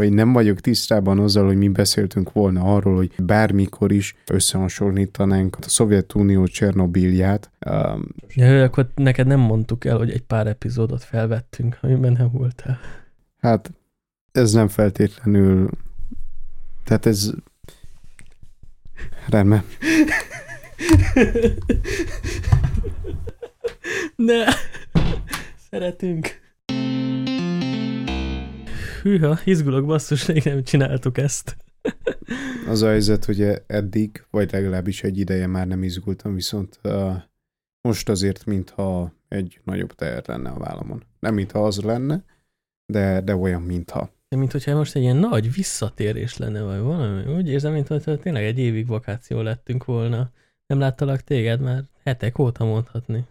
vagy 0.00 0.12
nem 0.12 0.32
vagyok 0.32 0.60
tisztában 0.60 1.18
azzal, 1.18 1.46
hogy 1.46 1.56
mi 1.56 1.68
beszéltünk 1.68 2.32
volna 2.32 2.74
arról, 2.74 2.96
hogy 2.96 3.12
bármikor 3.18 3.92
is 3.92 4.14
összehasonlítanánk 4.26 5.56
a 5.60 5.68
Szovjetunió 5.68 6.46
Csernobilját. 6.46 7.50
Um, 7.66 8.06
ja, 8.34 8.62
akkor 8.62 8.90
neked 8.94 9.26
nem 9.26 9.40
mondtuk 9.40 9.84
el, 9.84 9.96
hogy 9.96 10.10
egy 10.10 10.22
pár 10.22 10.46
epizódot 10.46 11.04
felvettünk, 11.04 11.78
amiben 11.80 12.12
nem 12.12 12.30
voltál. 12.32 12.78
Hát 13.40 13.72
ez 14.32 14.52
nem 14.52 14.68
feltétlenül, 14.68 15.70
tehát 16.84 17.06
ez 17.06 17.30
rendben. 19.28 19.64
ne, 24.16 24.44
szeretünk. 25.70 26.39
Hűha, 29.02 29.38
izgulok 29.44 29.86
basszus, 29.86 30.26
még 30.26 30.42
nem 30.44 30.62
csináltuk 30.62 31.18
ezt. 31.18 31.56
Az 32.68 32.82
a 32.82 32.88
helyzet, 32.88 33.24
hogy 33.24 33.62
eddig, 33.66 34.26
vagy 34.30 34.52
legalábbis 34.52 35.02
egy 35.02 35.18
ideje 35.18 35.46
már 35.46 35.66
nem 35.66 35.82
izgultam, 35.82 36.34
viszont 36.34 36.80
uh, 36.84 37.16
most 37.80 38.08
azért, 38.08 38.44
mintha 38.44 39.12
egy 39.28 39.60
nagyobb 39.64 39.92
teher 39.92 40.22
lenne 40.26 40.50
a 40.50 40.58
vállamon. 40.58 41.02
Nem 41.18 41.34
mintha 41.34 41.66
az 41.66 41.80
lenne, 41.80 42.24
de, 42.86 43.20
de 43.20 43.36
olyan, 43.36 43.62
mintha. 43.62 44.10
De 44.28 44.36
mint 44.36 44.52
hogyha 44.52 44.76
most 44.76 44.96
egy 44.96 45.02
ilyen 45.02 45.16
nagy 45.16 45.52
visszatérés 45.52 46.36
lenne, 46.36 46.62
vagy 46.62 46.80
valami. 46.80 47.34
Úgy 47.34 47.48
érzem, 47.48 47.72
mintha 47.72 48.16
tényleg 48.18 48.44
egy 48.44 48.58
évig 48.58 48.86
vakáció 48.86 49.40
lettünk 49.40 49.84
volna. 49.84 50.30
Nem 50.66 50.78
láttalak 50.78 51.20
téged 51.20 51.60
már 51.60 51.84
hetek 52.04 52.38
óta 52.38 52.64
mondhatni. 52.64 53.26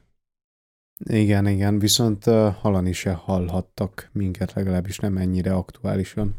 Igen, 1.06 1.48
igen, 1.48 1.80
viszont 1.80 2.24
hallani 2.60 2.92
se 2.92 3.12
hallhattak 3.12 4.10
minket, 4.12 4.54
legalábbis 4.54 4.98
nem 4.98 5.18
ennyire 5.18 5.54
aktuálisan 5.54 6.36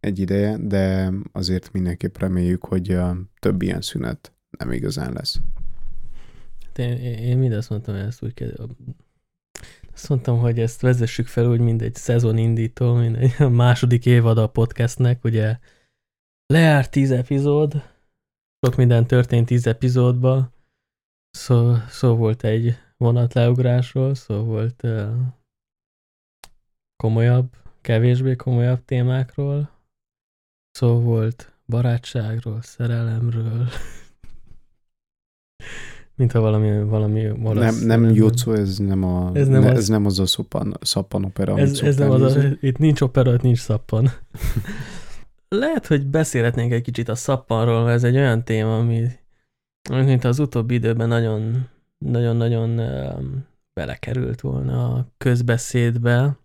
egy 0.00 0.18
ideje, 0.18 0.56
de 0.56 1.12
azért 1.32 1.72
mindenképp 1.72 2.16
reméljük, 2.16 2.64
hogy 2.64 2.96
több 3.38 3.62
ilyen 3.62 3.80
szünet 3.80 4.32
nem 4.58 4.72
igazán 4.72 5.12
lesz. 5.12 5.40
Én, 6.76 6.96
én 6.98 7.38
mindezt 7.38 7.70
mondtam, 7.70 7.94
hogy 7.94 8.04
ezt 8.04 8.22
úgy 8.22 8.34
kell, 8.34 8.68
azt 9.92 10.08
mondtam, 10.08 10.38
hogy 10.38 10.58
ezt 10.58 10.80
vezessük 10.80 11.26
fel 11.26 11.46
úgy, 11.46 11.60
mint 11.60 11.82
egy 11.82 11.94
szezonindító, 11.94 12.94
mint 12.94 13.16
egy 13.16 13.50
második 13.50 14.06
évad 14.06 14.38
a 14.38 14.48
podcastnek, 14.48 15.24
ugye 15.24 15.58
lejárt 16.46 16.90
tíz 16.90 17.10
epizód, 17.10 17.82
sok 18.60 18.76
minden 18.76 19.06
történt 19.06 19.46
tíz 19.46 19.66
epizódba, 19.66 20.52
szó, 21.30 21.74
szó 21.88 22.16
volt 22.16 22.44
egy 22.44 22.76
vonatleugrásról, 23.04 24.14
szó 24.14 24.44
volt 24.44 24.82
uh, 24.82 25.08
komolyabb, 26.96 27.48
kevésbé 27.80 28.36
komolyabb 28.36 28.84
témákról, 28.84 29.70
szó 30.70 31.00
volt 31.00 31.52
barátságról, 31.66 32.62
szerelemről, 32.62 33.68
mintha 36.16 36.40
valami, 36.40 36.82
valami 36.82 37.30
olasz... 37.30 37.80
Nem, 37.80 38.00
nem 38.00 38.14
Jutsu, 38.14 38.52
ez 38.52 38.78
nem, 38.78 39.02
a, 39.02 39.30
ez 39.34 39.48
nem, 39.48 39.62
ne, 39.62 39.70
az, 39.70 39.76
ez 39.76 39.88
nem 39.88 40.06
az 40.06 40.18
a 40.18 40.26
szappan, 40.26 40.76
szappan 40.80 41.24
opera. 41.24 41.58
Ez, 41.58 41.80
ez 41.80 41.96
nem 41.96 42.10
az 42.10 42.36
a, 42.36 42.42
itt 42.68 42.78
nincs 42.78 43.00
opera, 43.00 43.34
itt 43.34 43.42
nincs 43.42 43.58
szappan. 43.58 44.10
Lehet, 45.48 45.86
hogy 45.86 46.06
beszélhetnénk 46.06 46.72
egy 46.72 46.82
kicsit 46.82 47.08
a 47.08 47.14
szappanról, 47.14 47.82
mert 47.82 47.96
ez 47.96 48.04
egy 48.04 48.16
olyan 48.16 48.44
téma, 48.44 48.78
ami 48.78 49.08
mint 49.90 50.24
az 50.24 50.38
utóbbi 50.38 50.74
időben 50.74 51.08
nagyon 51.08 51.72
nagyon-nagyon 51.98 52.76
belekerült 53.72 54.40
volna 54.40 54.94
a 54.94 55.06
közbeszédbe. 55.16 56.38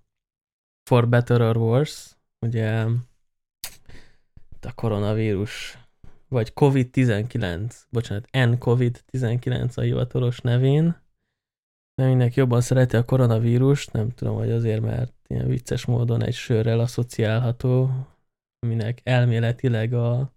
For 0.89 1.09
better 1.09 1.41
or 1.41 1.57
worse, 1.57 2.11
ugye 2.45 2.85
a 4.61 4.73
koronavírus, 4.75 5.77
vagy 6.27 6.51
COVID-19, 6.55 7.75
bocsánat, 7.89 8.27
N-COVID-19 8.31 9.73
a 9.77 9.81
hivatalos 9.81 10.39
nevén, 10.39 10.97
de 11.95 12.07
mindenki 12.07 12.39
jobban 12.39 12.61
szereti 12.61 12.95
a 12.95 13.05
koronavírust, 13.05 13.91
nem 13.91 14.09
tudom, 14.09 14.35
hogy 14.35 14.51
azért, 14.51 14.81
mert 14.81 15.13
ilyen 15.27 15.47
vicces 15.47 15.85
módon 15.85 16.23
egy 16.23 16.33
sörrel 16.33 16.79
asszociálható, 16.79 17.91
aminek 18.59 19.01
elméletileg 19.03 19.93
a, 19.93 20.31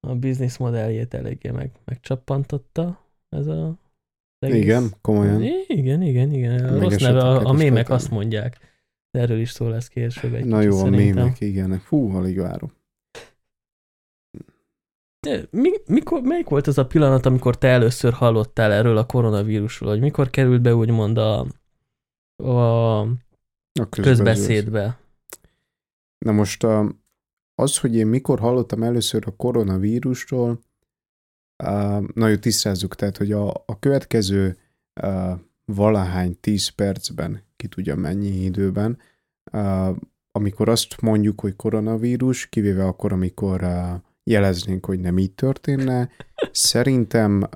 a 0.00 0.14
business 0.14 0.56
modelljét 0.56 1.14
eléggé 1.14 1.50
meg, 1.50 1.70
megcsappantotta 1.84 3.00
ez 3.28 3.46
a 3.46 3.78
egész... 4.46 4.62
Igen, 4.62 4.94
komolyan. 5.00 5.42
Igen, 5.66 6.02
igen, 6.02 6.32
igen. 6.32 6.64
A 6.64 6.78
rossz 6.78 6.96
neve, 6.96 7.20
a, 7.20 7.44
a 7.44 7.52
mémek 7.52 7.90
azt 7.90 8.10
mondják. 8.10 8.58
De 9.10 9.20
erről 9.20 9.38
is 9.38 9.50
szó 9.50 9.68
lesz 9.68 9.88
később 9.88 10.34
egy 10.34 10.44
Na 10.44 10.60
jó, 10.60 10.78
a 10.78 10.90
mémek, 10.90 11.40
igen. 11.40 11.78
Fú, 11.78 12.16
alig 12.16 12.38
várom. 12.38 12.72
De 15.20 15.42
mi, 15.50 15.70
mikor, 15.86 16.20
melyik 16.22 16.48
volt 16.48 16.66
az 16.66 16.78
a 16.78 16.86
pillanat, 16.86 17.26
amikor 17.26 17.58
te 17.58 17.68
először 17.68 18.12
hallottál 18.12 18.72
erről 18.72 18.96
a 18.96 19.06
koronavírusról, 19.06 19.90
hogy 19.90 20.00
mikor 20.00 20.30
került 20.30 20.62
be 20.62 20.74
úgymond 20.74 21.18
a, 21.18 21.46
a, 22.36 23.00
a 23.00 23.88
közbeszédbe? 23.90 24.98
Na 26.18 26.32
most 26.32 26.64
a, 26.64 26.94
az, 27.54 27.78
hogy 27.78 27.96
én 27.96 28.06
mikor 28.06 28.38
hallottam 28.38 28.82
először 28.82 29.22
a 29.26 29.36
koronavírusról, 29.36 30.60
na 32.14 32.28
jó, 32.28 32.36
tisztázzuk, 32.36 32.94
tehát, 32.94 33.16
hogy 33.16 33.32
a, 33.32 33.48
a 33.48 33.78
következő 33.78 34.56
valahány 35.64 36.36
10 36.40 36.68
percben, 36.68 37.42
ki 37.56 37.66
tudja 37.66 37.96
mennyi 37.96 38.44
időben, 38.44 38.98
amikor 40.32 40.68
azt 40.68 41.00
mondjuk, 41.00 41.40
hogy 41.40 41.56
koronavírus, 41.56 42.46
kivéve 42.46 42.84
akkor, 42.84 43.12
amikor 43.12 43.66
jeleznénk, 44.24 44.86
hogy 44.86 45.00
nem 45.00 45.18
így 45.18 45.32
történne, 45.32 46.08
szerintem 46.52 47.48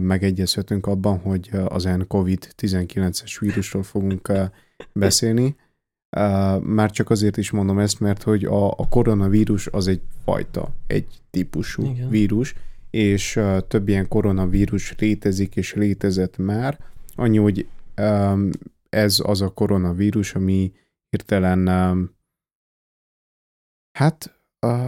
megegyezhetünk 0.00 0.86
abban, 0.86 1.18
hogy 1.18 1.50
az 1.68 1.84
N-COVID-19-es 1.84 3.36
vírusról 3.40 3.82
fogunk 3.82 4.32
beszélni. 4.92 5.56
Már 6.60 6.90
csak 6.90 7.10
azért 7.10 7.36
is 7.36 7.50
mondom 7.50 7.78
ezt, 7.78 8.00
mert 8.00 8.22
hogy 8.22 8.44
a, 8.44 8.70
a 8.70 8.88
koronavírus 8.88 9.66
az 9.66 9.86
egy 9.86 10.00
fajta, 10.24 10.74
egy 10.86 11.06
típusú 11.30 11.82
Igen. 11.82 12.08
vírus, 12.08 12.54
és 12.96 13.40
több 13.68 13.88
ilyen 13.88 14.08
koronavírus 14.08 14.94
létezik 14.98 15.56
és 15.56 15.74
létezett 15.74 16.36
már. 16.36 16.78
Annyi, 17.14 17.36
hogy 17.36 17.68
ez 18.88 19.20
az 19.22 19.40
a 19.40 19.48
koronavírus, 19.48 20.34
ami 20.34 20.72
hirtelen 21.08 21.68
hát 23.98 24.40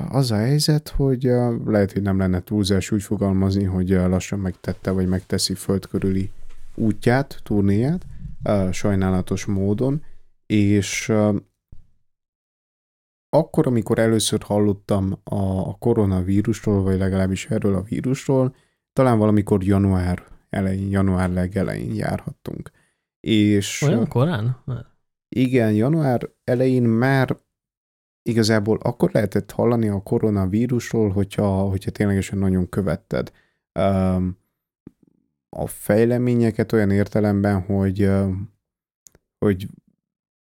az 0.08 0.30
a 0.30 0.36
helyzet, 0.36 0.88
hogy 0.88 1.22
lehet, 1.64 1.92
hogy 1.92 2.02
nem 2.02 2.18
lenne 2.18 2.42
túlzás 2.42 2.90
úgy 2.90 3.02
fogalmazni, 3.02 3.64
hogy 3.64 3.88
lassan 3.88 4.38
megtette 4.38 4.90
vagy 4.90 5.08
megteszi 5.08 5.54
föld 5.54 5.86
körüli 5.86 6.30
útját, 6.74 7.40
turnéját, 7.42 8.06
sajnálatos 8.70 9.44
módon, 9.44 10.02
és 10.46 11.12
akkor, 13.30 13.66
amikor 13.66 13.98
először 13.98 14.42
hallottam 14.42 15.20
a 15.24 15.78
koronavírusról, 15.78 16.82
vagy 16.82 16.98
legalábbis 16.98 17.46
erről 17.46 17.74
a 17.74 17.82
vírusról, 17.82 18.54
talán 18.92 19.18
valamikor 19.18 19.64
január 19.64 20.24
elején, 20.50 20.90
január 20.90 21.30
legelején 21.30 21.94
járhattunk. 21.94 22.70
És 23.20 23.82
Olyan 23.82 24.08
korán? 24.08 24.64
Igen, 25.28 25.72
január 25.72 26.30
elején 26.44 26.82
már 26.82 27.36
igazából 28.22 28.78
akkor 28.82 29.10
lehetett 29.12 29.50
hallani 29.50 29.88
a 29.88 30.02
koronavírusról, 30.02 31.10
hogyha, 31.10 31.60
hogyha 31.68 31.90
ténylegesen 31.90 32.38
nagyon 32.38 32.68
követted 32.68 33.32
um, 33.80 34.38
a 35.56 35.66
fejleményeket 35.66 36.72
olyan 36.72 36.90
értelemben, 36.90 37.62
hogy, 37.62 38.10
hogy 39.38 39.68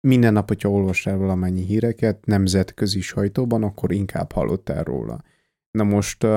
minden 0.01 0.33
nap, 0.33 0.47
hogyha 0.47 0.69
olvastál 0.69 1.17
valamennyi 1.17 1.61
híreket 1.61 2.25
nemzetközi 2.25 3.01
sajtóban, 3.01 3.63
akkor 3.63 3.91
inkább 3.91 4.31
hallottál 4.31 4.83
róla. 4.83 5.23
Na 5.71 5.83
most 5.83 6.27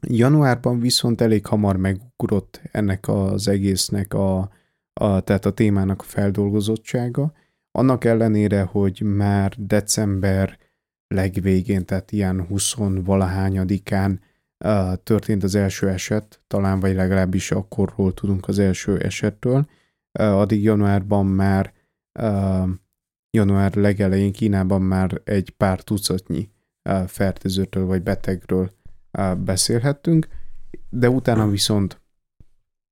januárban 0.00 0.80
viszont 0.80 1.20
elég 1.20 1.46
hamar 1.46 1.76
megugrott 1.76 2.60
ennek 2.72 3.08
az 3.08 3.48
egésznek 3.48 4.14
a, 4.14 4.38
a, 4.92 5.20
tehát 5.20 5.46
a 5.46 5.52
témának 5.52 6.00
a 6.00 6.04
feldolgozottsága, 6.04 7.32
annak 7.72 8.04
ellenére, 8.04 8.62
hogy 8.62 9.00
már 9.00 9.54
december 9.58 10.58
legvégén, 11.08 11.84
tehát 11.84 12.12
ilyen 12.12 12.46
20 12.46 12.74
valahányadikán 13.04 14.20
uh, 14.64 14.94
történt 15.02 15.42
az 15.42 15.54
első 15.54 15.88
eset, 15.88 16.40
talán 16.46 16.80
vagy 16.80 16.94
legalábbis 16.94 17.50
akkorról 17.50 18.14
tudunk 18.14 18.48
az 18.48 18.58
első 18.58 18.98
esettől, 18.98 19.66
addig 20.12 20.62
januárban 20.62 21.26
már 21.26 21.72
január 23.30 23.74
legelején 23.74 24.32
Kínában 24.32 24.82
már 24.82 25.20
egy 25.24 25.50
pár 25.50 25.80
tucatnyi 25.80 26.50
fertőzőtől 27.06 27.86
vagy 27.86 28.02
betegről 28.02 28.70
beszélhettünk, 29.38 30.28
de 30.90 31.08
utána 31.08 31.48
viszont 31.48 32.00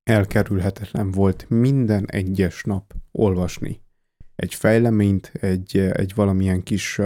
elkerülhetetlen 0.02 1.10
volt 1.10 1.48
minden 1.48 2.06
egyes 2.06 2.64
nap 2.64 2.94
olvasni 3.10 3.80
egy 4.38 4.54
fejleményt, 4.54 5.32
egy, 5.40 5.76
egy 5.76 6.14
valamilyen 6.14 6.62
kis 6.62 7.00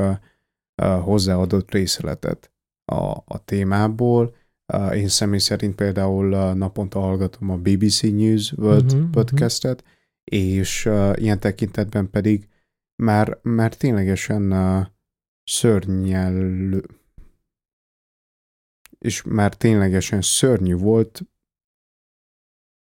hozzáadott 1.01 1.71
részletet 1.71 2.51
a, 2.85 2.95
a 3.25 3.45
témából. 3.45 4.35
Én 4.93 5.09
személy 5.09 5.39
szerint 5.39 5.75
például 5.75 6.55
naponta 6.55 7.01
hallgatom 7.01 7.51
a 7.51 7.57
BBC 7.57 8.03
News 8.03 8.53
World 8.53 8.93
uh-huh, 8.93 9.11
podcastet, 9.11 9.81
uh-huh. 9.81 9.97
És 10.25 10.85
ilyen 11.15 11.41
tekintetben 11.41 12.11
pedig 12.11 12.49
már, 13.03 13.39
már 13.43 13.75
ténylegesen 13.75 14.53
szörnyel 15.45 16.83
és 18.99 19.23
már 19.23 19.55
ténylegesen 19.55 20.21
szörnyű 20.21 20.75
volt 20.75 21.23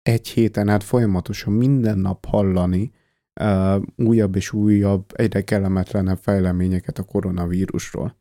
egy 0.02 0.28
héten 0.28 0.68
át 0.68 0.82
folyamatosan 0.82 1.52
minden 1.52 1.98
nap 1.98 2.24
hallani 2.24 2.92
uh, 3.40 3.82
újabb 3.96 4.36
és 4.36 4.52
újabb, 4.52 5.04
egyre 5.14 5.44
kellemetlenebb 5.44 6.18
fejleményeket 6.18 6.98
a 6.98 7.02
koronavírusról. 7.02 8.16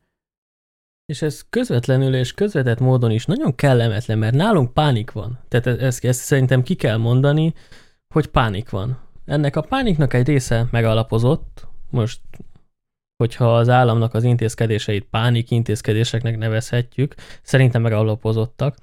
És 1.06 1.22
ez 1.22 1.46
közvetlenül 1.50 2.16
és 2.16 2.34
közvetett 2.34 2.80
módon 2.80 3.12
is 3.12 3.26
nagyon 3.26 3.56
kellemetlen, 3.56 4.18
mert 4.18 4.36
nálunk 4.36 4.74
pánik 4.74 5.12
van. 5.12 5.40
Tehát 5.48 5.68
e-, 5.68 5.86
ezt, 5.86 6.06
ezt 6.06 6.20
szerintem 6.20 6.64
ki 6.64 6.76
kell 6.76 6.98
mondani, 6.98 7.54
hogy 8.14 8.28
pánik 8.28 8.70
van. 8.70 9.07
Ennek 9.28 9.56
a 9.56 9.62
pániknak 9.62 10.14
egy 10.14 10.28
része 10.28 10.68
megalapozott, 10.72 11.68
most 11.90 12.22
hogyha 13.18 13.56
az 13.56 13.70
államnak 13.70 14.14
az 14.14 14.24
intézkedéseit 14.24 15.04
pánik 15.04 15.52
intézkedéseknek 15.52 16.38
nevezhetjük, 16.38 17.16
szerintem 17.42 17.82
megalapozottak. 17.82 18.76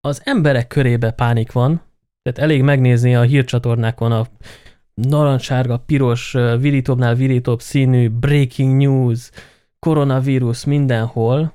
Az 0.00 0.20
emberek 0.24 0.66
körébe 0.66 1.10
pánik 1.10 1.52
van, 1.52 1.82
tehát 2.22 2.38
elég 2.38 2.62
megnézni 2.62 3.14
a 3.14 3.22
hírcsatornákon 3.22 4.12
a 4.12 4.26
narancssárga, 4.94 5.78
piros, 5.78 6.32
virítóbbnál 6.58 7.14
virítóbb 7.14 7.60
színű 7.60 8.10
breaking 8.10 8.76
news, 8.76 9.30
koronavírus 9.78 10.64
mindenhol, 10.64 11.52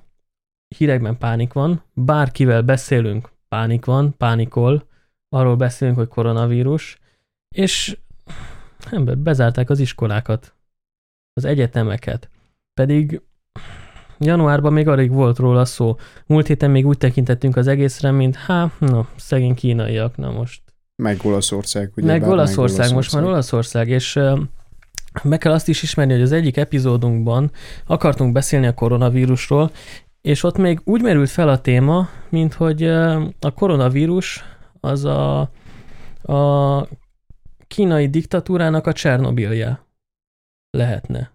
hírekben 0.78 1.18
pánik 1.18 1.54
van, 1.54 1.84
bárkivel 1.94 2.62
beszélünk, 2.62 3.32
pánik 3.48 3.86
van, 3.86 4.18
pánikol, 4.18 4.88
arról 5.30 5.56
beszélünk, 5.56 5.98
hogy 5.98 6.08
koronavírus, 6.08 7.00
és 7.56 7.98
ember, 8.89 9.18
bezárták 9.18 9.69
az 9.69 9.80
iskolákat, 9.80 10.54
az 11.33 11.45
egyetemeket. 11.45 12.30
Pedig 12.74 13.22
januárban 14.19 14.74
még 14.74 14.88
alig 14.88 15.12
volt 15.12 15.38
róla 15.38 15.66
szó. 15.66 15.95
Múlt 16.25 16.48
héten 16.48 16.72
még 16.72 16.88
úgy 16.88 16.98
tekintettünk 16.98 17.57
az 17.57 17.68
egészre, 17.68 18.12
mint 18.12 18.36
hát, 18.36 18.80
na, 18.80 19.07
szegény 19.16 19.56
kínaiak, 19.56 20.18
na 20.18 20.31
most. 20.31 20.62
Meg 21.04 21.19
Olaszország, 21.24 21.92
ugye? 21.95 22.07
Meg 22.07 22.24
Olaszország, 22.24 22.30
meg 22.30 22.57
Olaszország, 22.57 22.95
most 22.95 23.13
már 23.13 23.24
Olaszország, 23.24 23.88
és 23.88 24.19
meg 25.24 25.38
kell 25.38 25.51
azt 25.51 25.68
is 25.68 25.83
ismerni, 25.83 26.13
hogy 26.13 26.22
az 26.22 26.31
egyik 26.31 26.57
epizódunkban 26.57 27.51
akartunk 27.86 28.33
beszélni 28.33 28.68
a 28.68 28.74
koronavírusról, 28.74 29.72
és 30.22 30.44
ott 30.44 30.57
még 30.57 30.81
úgy 30.83 31.01
merült 31.01 31.30
fel 31.30 31.50
a 31.50 31.62
téma, 31.62 32.10
mint 32.30 32.54
hogy 32.54 32.83
a 33.39 33.54
koronavírus 33.56 34.44
az 34.80 35.06
a, 35.06 35.39
a 36.22 36.88
kínai 37.71 38.09
diktatúrának 38.09 38.88
a 38.88 38.94
Csernobilje 38.94 39.85
lehetne. 40.69 41.31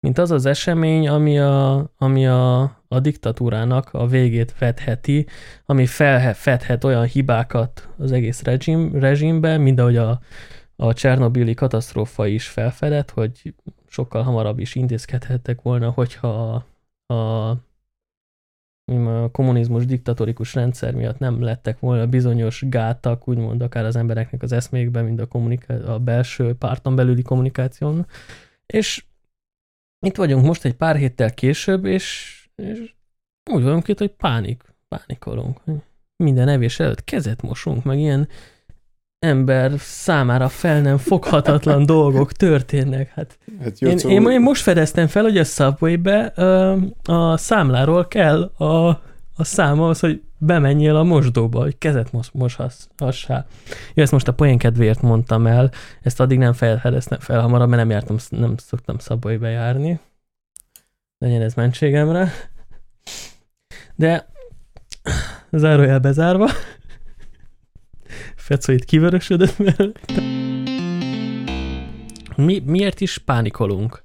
Mint 0.00 0.18
az 0.18 0.30
az 0.30 0.46
esemény, 0.46 1.08
ami 1.08 1.38
a, 1.38 1.90
ami 1.96 2.26
a, 2.26 2.62
a 2.88 3.00
diktatúrának 3.00 3.88
a 3.92 4.06
végét 4.06 4.52
fedheti, 4.52 5.26
ami 5.66 5.86
felfedhet 5.86 6.84
olyan 6.84 7.04
hibákat 7.04 7.88
az 7.98 8.12
egész 8.12 8.42
rezsim, 8.42 8.98
rezsimbe, 8.98 9.56
mint 9.56 9.78
ahogy 9.78 9.96
a, 9.96 10.20
a 10.76 10.92
Csernobili 10.92 11.54
katasztrófa 11.54 12.26
is 12.26 12.48
felfedett, 12.48 13.10
hogy 13.10 13.54
sokkal 13.88 14.22
hamarabb 14.22 14.58
is 14.58 14.74
intézkedhettek 14.74 15.62
volna, 15.62 15.90
hogyha 15.90 16.28
a, 17.06 17.14
a, 17.14 17.56
a 18.90 19.30
kommunizmus 19.30 19.86
diktatórikus 19.86 20.54
rendszer 20.54 20.94
miatt 20.94 21.18
nem 21.18 21.42
lettek 21.42 21.78
volna 21.78 22.06
bizonyos 22.06 22.64
gátak, 22.68 23.28
úgymond 23.28 23.62
akár 23.62 23.84
az 23.84 23.96
embereknek 23.96 24.42
az 24.42 24.52
eszmékben, 24.52 25.04
mint 25.04 25.20
a, 25.20 25.26
kommuniká- 25.26 25.84
a 25.84 25.98
belső 25.98 26.54
párton 26.54 26.96
belüli 26.96 27.22
kommunikáción. 27.22 28.06
És 28.66 29.04
itt 30.06 30.16
vagyunk 30.16 30.44
most 30.44 30.64
egy 30.64 30.74
pár 30.74 30.96
héttel 30.96 31.34
később, 31.34 31.84
és, 31.84 32.34
és 32.54 32.94
úgy 33.50 33.62
vagyunk 33.62 33.88
itt, 33.88 33.98
hogy 33.98 34.10
pánik, 34.10 34.74
pánikolunk. 34.88 35.60
Minden 36.16 36.48
evés 36.48 36.80
előtt 36.80 37.04
kezet 37.04 37.42
mosunk, 37.42 37.84
meg 37.84 37.98
ilyen 37.98 38.28
ember 39.20 39.72
számára 39.78 40.48
fel 40.48 40.80
nem 40.80 40.98
foghatatlan 40.98 41.86
dolgok 41.96 42.32
történnek. 42.32 43.12
Hát, 43.14 43.38
hát 43.62 43.78
jó, 43.78 43.88
én, 43.88 43.98
szóval... 43.98 44.16
én, 44.16 44.30
én 44.30 44.40
most 44.40 44.62
fedeztem 44.62 45.06
fel, 45.06 45.22
hogy 45.22 45.38
a 45.38 45.44
Subway-be 45.44 46.26
a 47.04 47.36
számláról 47.36 48.08
kell 48.08 48.42
a, 48.42 48.88
a 49.36 49.44
szám 49.44 49.80
az, 49.80 50.00
hogy 50.00 50.22
bemenjél 50.38 50.96
a 50.96 51.02
mosdóba, 51.02 51.60
hogy 51.60 51.78
kezet 51.78 52.12
mos, 52.12 52.30
moshassál. 52.30 53.46
Jó, 53.94 54.02
ezt 54.02 54.12
most 54.12 54.28
a 54.28 54.34
poén 54.34 54.58
kedvéért 54.58 55.02
mondtam 55.02 55.46
el, 55.46 55.70
ezt 56.02 56.20
addig 56.20 56.38
nem 56.38 56.52
fedeztem 56.52 57.18
fel 57.18 57.40
hamarabb, 57.40 57.68
mert 57.68 57.80
nem 57.80 57.90
jártam, 57.90 58.16
nem 58.28 58.56
szoktam 58.56 58.98
Subway-be 58.98 59.48
járni. 59.48 60.00
Legyen 61.18 61.42
ez 61.42 61.54
mentségemre. 61.54 62.32
De 63.94 64.28
zárójel 65.50 65.98
bezárva. 65.98 66.50
Fecó 68.50 68.72
itt 68.72 68.84
kivörösödött, 68.84 69.58
mert... 69.58 70.10
Mi, 72.36 72.58
miért 72.58 73.00
is 73.00 73.18
pánikolunk? 73.18 74.04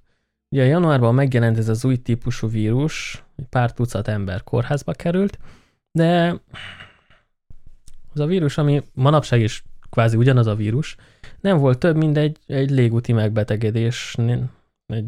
Ugye 0.49 0.65
januárban 0.65 1.13
megjelent 1.13 1.57
ez 1.57 1.69
az 1.69 1.85
új 1.85 1.97
típusú 1.97 2.49
vírus, 2.49 3.23
pár 3.49 3.73
tucat 3.73 4.07
ember 4.07 4.43
kórházba 4.43 4.91
került, 4.93 5.39
de 5.91 6.39
az 8.13 8.19
a 8.19 8.25
vírus, 8.25 8.57
ami 8.57 8.81
manapság 8.93 9.41
is 9.41 9.63
kvázi 9.89 10.17
ugyanaz 10.17 10.47
a 10.47 10.55
vírus, 10.55 10.95
nem 11.39 11.57
volt 11.57 11.79
több, 11.79 11.95
mint 11.95 12.17
egy, 12.17 12.37
egy 12.45 12.69
légúti 12.69 13.13
megbetegedés, 13.13 14.15
egy, 14.85 15.05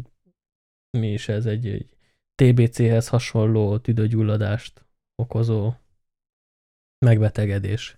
mi 0.98 1.12
is 1.12 1.28
ez, 1.28 1.46
egy, 1.46 1.66
egy 1.66 1.88
TBC-hez 2.34 3.08
hasonló 3.08 3.78
tüdőgyulladást 3.78 4.84
okozó 5.14 5.72
megbetegedés. 7.06 7.97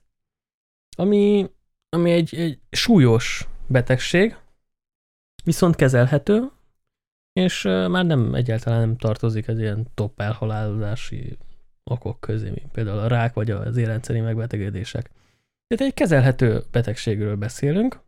Ami, 0.96 1.50
ami 1.88 2.10
egy, 2.10 2.34
egy 2.34 2.58
súlyos 2.70 3.48
betegség, 3.66 4.36
viszont 5.44 5.76
kezelhető, 5.76 6.50
és 7.32 7.62
már 7.62 8.06
nem 8.06 8.34
egyáltalán 8.34 8.80
nem 8.80 8.96
tartozik 8.96 9.48
az 9.48 9.58
ilyen 9.58 9.86
top 9.94 10.20
elhalálozási 10.20 11.38
okok 11.84 12.20
közé, 12.20 12.50
mint 12.50 12.70
például 12.72 12.98
a 12.98 13.06
rák 13.06 13.34
vagy 13.34 13.50
az 13.50 13.76
érrendszeri 13.76 14.20
megbetegedések. 14.20 15.10
Tehát 15.66 15.92
egy 15.92 15.94
kezelhető 15.94 16.62
betegségről 16.70 17.36
beszélünk. 17.36 18.00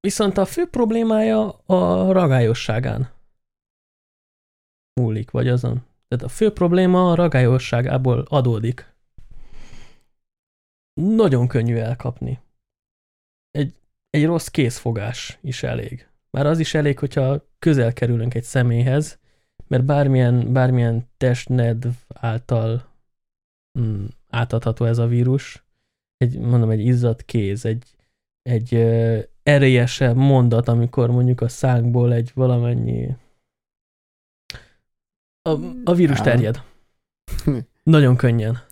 Viszont 0.00 0.38
a 0.38 0.44
fő 0.44 0.68
problémája 0.68 1.48
a 1.50 2.12
ragályosságán 2.12 3.10
múlik, 5.00 5.30
vagy 5.30 5.48
azon. 5.48 5.84
Tehát 6.08 6.24
a 6.24 6.28
fő 6.28 6.52
probléma 6.52 7.10
a 7.10 7.14
ragályosságából 7.14 8.26
adódik. 8.28 8.92
Nagyon 11.00 11.48
könnyű 11.48 11.76
elkapni. 11.76 12.40
Egy, 13.50 13.74
egy 14.10 14.24
rossz 14.24 14.46
készfogás 14.46 15.38
is 15.40 15.62
elég. 15.62 16.08
Már 16.30 16.46
az 16.46 16.58
is 16.58 16.74
elég, 16.74 16.98
hogyha 16.98 17.44
közel 17.58 17.92
kerülünk 17.92 18.34
egy 18.34 18.42
személyhez, 18.42 19.18
mert 19.66 19.84
bármilyen, 19.84 20.52
bármilyen 20.52 21.08
testnedv 21.16 21.88
által 22.08 22.84
mm, 23.78 24.04
átadható 24.28 24.84
ez 24.84 24.98
a 24.98 25.06
vírus, 25.06 25.64
egy, 26.16 26.38
mondom, 26.38 26.70
egy 26.70 26.86
izzadt 26.86 27.24
kéz, 27.24 27.64
egy, 27.64 27.86
egy 28.42 28.74
uh, 28.74 29.22
erélyesebb 29.42 30.16
mondat, 30.16 30.68
amikor 30.68 31.10
mondjuk 31.10 31.40
a 31.40 31.48
szánkból 31.48 32.12
egy 32.12 32.30
valamennyi 32.34 33.16
a, 35.42 35.50
a 35.84 35.94
vírus 35.94 36.20
terjed. 36.20 36.62
Nagyon 37.82 38.16
könnyen. 38.16 38.66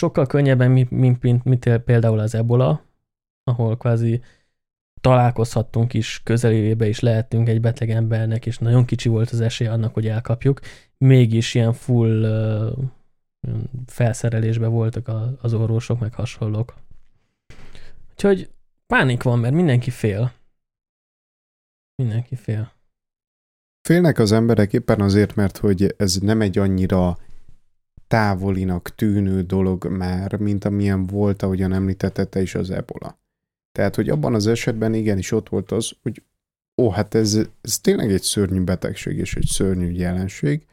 Sokkal 0.00 0.26
könnyebben, 0.26 0.70
mint, 0.70 0.90
mint, 0.90 1.22
mint, 1.22 1.44
mint 1.44 1.78
például 1.78 2.18
az 2.18 2.34
ebola, 2.34 2.84
ahol 3.44 3.76
kvázi 3.76 4.22
találkozhattunk 5.00 5.94
is, 5.94 6.20
közelébe 6.24 6.88
is 6.88 7.00
lehettünk 7.00 7.48
egy 7.48 7.60
beteg 7.60 7.90
embernek, 7.90 8.46
és 8.46 8.58
nagyon 8.58 8.84
kicsi 8.84 9.08
volt 9.08 9.30
az 9.30 9.40
esély 9.40 9.68
annak, 9.68 9.94
hogy 9.94 10.06
elkapjuk. 10.06 10.60
Mégis 10.98 11.54
ilyen 11.54 11.72
full 11.72 12.22
uh, 12.22 12.84
felszerelésben 13.86 14.70
voltak 14.70 15.08
a, 15.08 15.36
az 15.40 15.54
orvosok, 15.54 16.00
meg 16.00 16.14
hasonlók. 16.14 16.74
Úgyhogy 18.10 18.50
pánik 18.86 19.22
van, 19.22 19.38
mert 19.38 19.54
mindenki 19.54 19.90
fél. 19.90 20.32
Mindenki 21.94 22.36
fél. 22.36 22.72
Félnek 23.88 24.18
az 24.18 24.32
emberek 24.32 24.72
éppen 24.72 25.00
azért, 25.00 25.34
mert 25.34 25.56
hogy 25.56 25.94
ez 25.96 26.16
nem 26.16 26.40
egy 26.40 26.58
annyira 26.58 27.18
távolinak 28.10 28.94
tűnő 28.94 29.42
dolog 29.42 29.86
már, 29.86 30.36
mint 30.36 30.64
amilyen 30.64 31.06
volt, 31.06 31.42
ahogyan 31.42 31.72
említette 31.72 32.40
is 32.40 32.54
az 32.54 32.70
ebola. 32.70 33.18
Tehát, 33.72 33.94
hogy 33.94 34.08
abban 34.08 34.34
az 34.34 34.46
esetben 34.46 34.94
igenis 34.94 35.32
ott 35.32 35.48
volt 35.48 35.72
az, 35.72 35.92
hogy 36.02 36.22
ó, 36.76 36.90
hát 36.90 37.14
ez, 37.14 37.40
ez 37.60 37.78
tényleg 37.78 38.12
egy 38.12 38.22
szörnyű 38.22 38.60
betegség 38.60 39.18
és 39.18 39.34
egy 39.34 39.46
szörnyű 39.46 39.90
jelenség, 39.90 40.66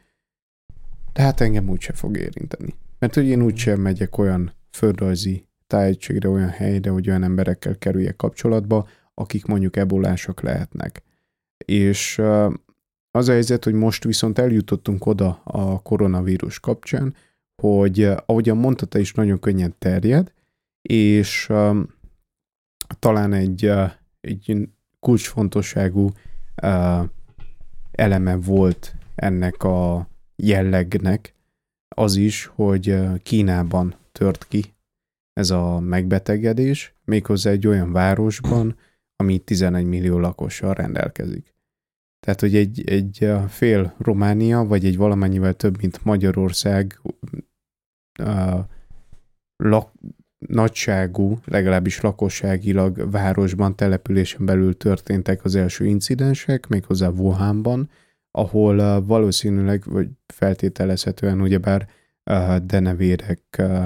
de 1.12 1.22
hát 1.22 1.40
engem 1.40 1.68
úgyse 1.68 1.92
fog 1.92 2.16
érinteni. 2.16 2.74
Mert 2.98 3.14
hogy 3.14 3.26
én 3.26 3.42
úgysem 3.42 3.80
megyek 3.80 4.18
olyan 4.18 4.52
földrajzi 4.70 5.46
tájegységre, 5.66 6.28
olyan 6.28 6.48
helyre, 6.48 6.90
hogy 6.90 7.08
olyan 7.08 7.22
emberekkel 7.22 7.78
kerüljek 7.78 8.16
kapcsolatba, 8.16 8.88
akik 9.14 9.44
mondjuk 9.44 9.76
ebolások 9.76 10.40
lehetnek. 10.40 11.02
És 11.64 12.22
az 13.10 13.28
a 13.28 13.32
helyzet, 13.32 13.64
hogy 13.64 13.74
most 13.74 14.04
viszont 14.04 14.38
eljutottunk 14.38 15.06
oda 15.06 15.40
a 15.44 15.82
koronavírus 15.82 16.60
kapcsán, 16.60 17.14
hogy 17.62 18.02
ahogyan 18.26 18.56
mondta, 18.56 18.98
is 18.98 19.12
nagyon 19.12 19.38
könnyen 19.38 19.74
terjed, 19.78 20.32
és 20.82 21.52
talán 22.98 23.32
egy, 23.32 23.70
egy 24.20 24.68
kulcsfontosságú 25.00 26.10
eleme 27.90 28.36
volt 28.36 28.94
ennek 29.14 29.62
a 29.62 30.08
jellegnek 30.36 31.34
az 31.88 32.16
is, 32.16 32.46
hogy 32.54 32.98
Kínában 33.22 33.94
tört 34.12 34.48
ki 34.48 34.74
ez 35.32 35.50
a 35.50 35.80
megbetegedés, 35.80 36.94
méghozzá 37.04 37.50
egy 37.50 37.66
olyan 37.66 37.92
városban, 37.92 38.76
ami 39.16 39.38
11 39.38 39.86
millió 39.86 40.18
lakossal 40.18 40.74
rendelkezik. 40.74 41.54
Tehát, 42.20 42.40
hogy 42.40 42.56
egy, 42.56 42.88
egy 42.88 43.30
fél 43.48 43.94
Románia, 43.98 44.64
vagy 44.64 44.84
egy 44.84 44.96
valamennyivel 44.96 45.54
több, 45.54 45.80
mint 45.80 46.04
Magyarország 46.04 47.00
uh, 48.22 48.58
lak, 49.56 49.92
nagyságú, 50.38 51.38
legalábbis 51.44 52.00
lakosságilag 52.00 53.10
városban, 53.10 53.76
településen 53.76 54.44
belül 54.44 54.76
történtek 54.76 55.44
az 55.44 55.54
első 55.54 55.86
incidensek, 55.86 56.66
méghozzá 56.66 57.08
Wuhanban, 57.08 57.90
ahol 58.30 58.78
uh, 58.78 59.06
valószínűleg, 59.06 59.82
vagy 59.86 60.08
feltételezhetően 60.26 61.40
ugyebár 61.40 61.88
uh, 62.30 62.56
denevérek 62.56 63.42
uh, 63.58 63.84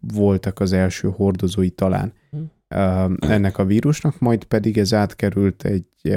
voltak 0.00 0.60
az 0.60 0.72
első 0.72 1.08
hordozói 1.08 1.70
talán. 1.70 2.12
Uh, 2.74 3.12
ennek 3.18 3.58
a 3.58 3.64
vírusnak, 3.64 4.18
majd 4.18 4.44
pedig 4.44 4.78
ez 4.78 4.94
átkerült 4.94 5.64
egy, 5.64 6.16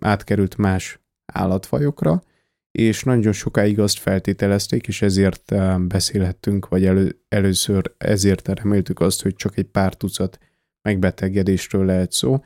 átkerült 0.00 0.56
más 0.56 1.00
állatfajokra, 1.32 2.22
és 2.72 3.02
nagyon 3.02 3.32
sokáig 3.32 3.78
azt 3.78 3.98
feltételezték, 3.98 4.88
és 4.88 5.02
ezért 5.02 5.54
beszélhettünk, 5.86 6.68
vagy 6.68 6.84
elő, 6.84 7.20
először 7.28 7.94
ezért 7.98 8.48
reméltük 8.48 9.00
azt, 9.00 9.22
hogy 9.22 9.34
csak 9.34 9.56
egy 9.58 9.66
pár 9.66 9.94
tucat 9.94 10.38
megbetegedésről 10.82 11.84
lehet 11.84 12.12
szó. 12.12 12.44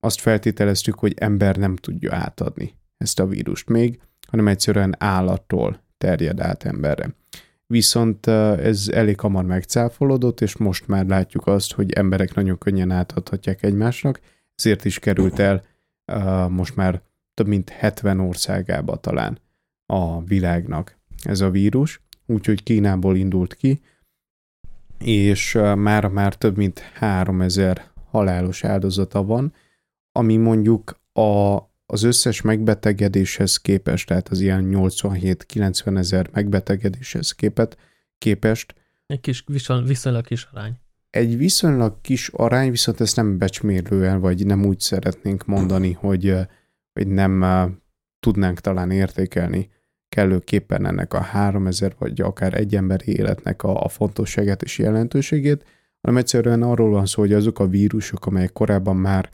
Azt 0.00 0.20
feltételeztük, 0.20 0.98
hogy 0.98 1.14
ember 1.16 1.56
nem 1.56 1.76
tudja 1.76 2.14
átadni 2.14 2.74
ezt 2.96 3.20
a 3.20 3.26
vírust 3.26 3.68
még, 3.68 4.00
hanem 4.28 4.48
egyszerűen 4.48 4.94
állattól 4.98 5.82
terjed 5.98 6.40
át 6.40 6.64
emberre. 6.64 7.14
Viszont 7.66 8.26
ez 8.26 8.88
elég 8.88 9.20
hamar 9.20 9.44
megcáfolódott, 9.44 10.40
és 10.40 10.56
most 10.56 10.88
már 10.88 11.06
látjuk 11.06 11.46
azt, 11.46 11.72
hogy 11.72 11.92
emberek 11.92 12.34
nagyon 12.34 12.58
könnyen 12.58 12.90
átadhatják 12.90 13.62
egymásnak, 13.62 14.20
ezért 14.54 14.84
is 14.84 14.98
került 14.98 15.38
el 15.38 15.64
most 16.48 16.76
már 16.76 17.02
több 17.40 17.48
mint 17.48 17.70
70 17.70 18.20
országába 18.20 18.96
talán 18.96 19.38
a 19.86 20.24
világnak 20.24 20.98
ez 21.22 21.40
a 21.40 21.50
vírus, 21.50 22.00
úgyhogy 22.26 22.62
Kínából 22.62 23.16
indult 23.16 23.54
ki, 23.54 23.80
és 24.98 25.52
már 25.74 26.06
már 26.06 26.34
több 26.34 26.56
mint 26.56 26.78
3000 26.78 27.90
halálos 28.10 28.64
áldozata 28.64 29.24
van, 29.24 29.52
ami 30.12 30.36
mondjuk 30.36 31.00
a, 31.12 31.56
az 31.86 32.02
összes 32.02 32.40
megbetegedéshez 32.40 33.56
képest, 33.56 34.06
tehát 34.06 34.28
az 34.28 34.40
ilyen 34.40 34.68
87-90 34.70 35.98
ezer 35.98 36.28
megbetegedéshez 36.32 37.32
képet, 37.32 37.78
képest. 38.18 38.74
Egy 39.06 39.20
kis, 39.20 39.44
viszonylag 39.46 40.24
kis 40.24 40.48
arány. 40.52 40.72
Egy 41.10 41.36
viszonylag 41.36 42.00
kis 42.00 42.28
arány, 42.28 42.70
viszont 42.70 43.00
ezt 43.00 43.16
nem 43.16 43.38
becsmérlően, 43.38 44.20
vagy 44.20 44.46
nem 44.46 44.64
úgy 44.64 44.80
szeretnénk 44.80 45.46
mondani, 45.46 45.92
hogy 45.92 46.48
hogy 47.02 47.12
nem 47.12 47.44
tudnánk 48.20 48.60
talán 48.60 48.90
értékelni 48.90 49.70
kellőképpen 50.08 50.86
ennek 50.86 51.14
a 51.14 51.20
3000 51.20 51.94
vagy 51.98 52.20
akár 52.20 52.54
egy 52.54 52.76
emberi 52.76 53.16
életnek 53.16 53.62
a, 53.62 53.84
a 53.84 53.88
fontosságát 53.88 54.62
és 54.62 54.78
jelentőségét, 54.78 55.64
hanem 56.00 56.16
egyszerűen 56.16 56.62
arról 56.62 56.90
van 56.90 57.06
szó, 57.06 57.20
hogy 57.20 57.32
azok 57.32 57.58
a 57.58 57.68
vírusok, 57.68 58.26
amelyek 58.26 58.52
korábban 58.52 58.96
már 58.96 59.30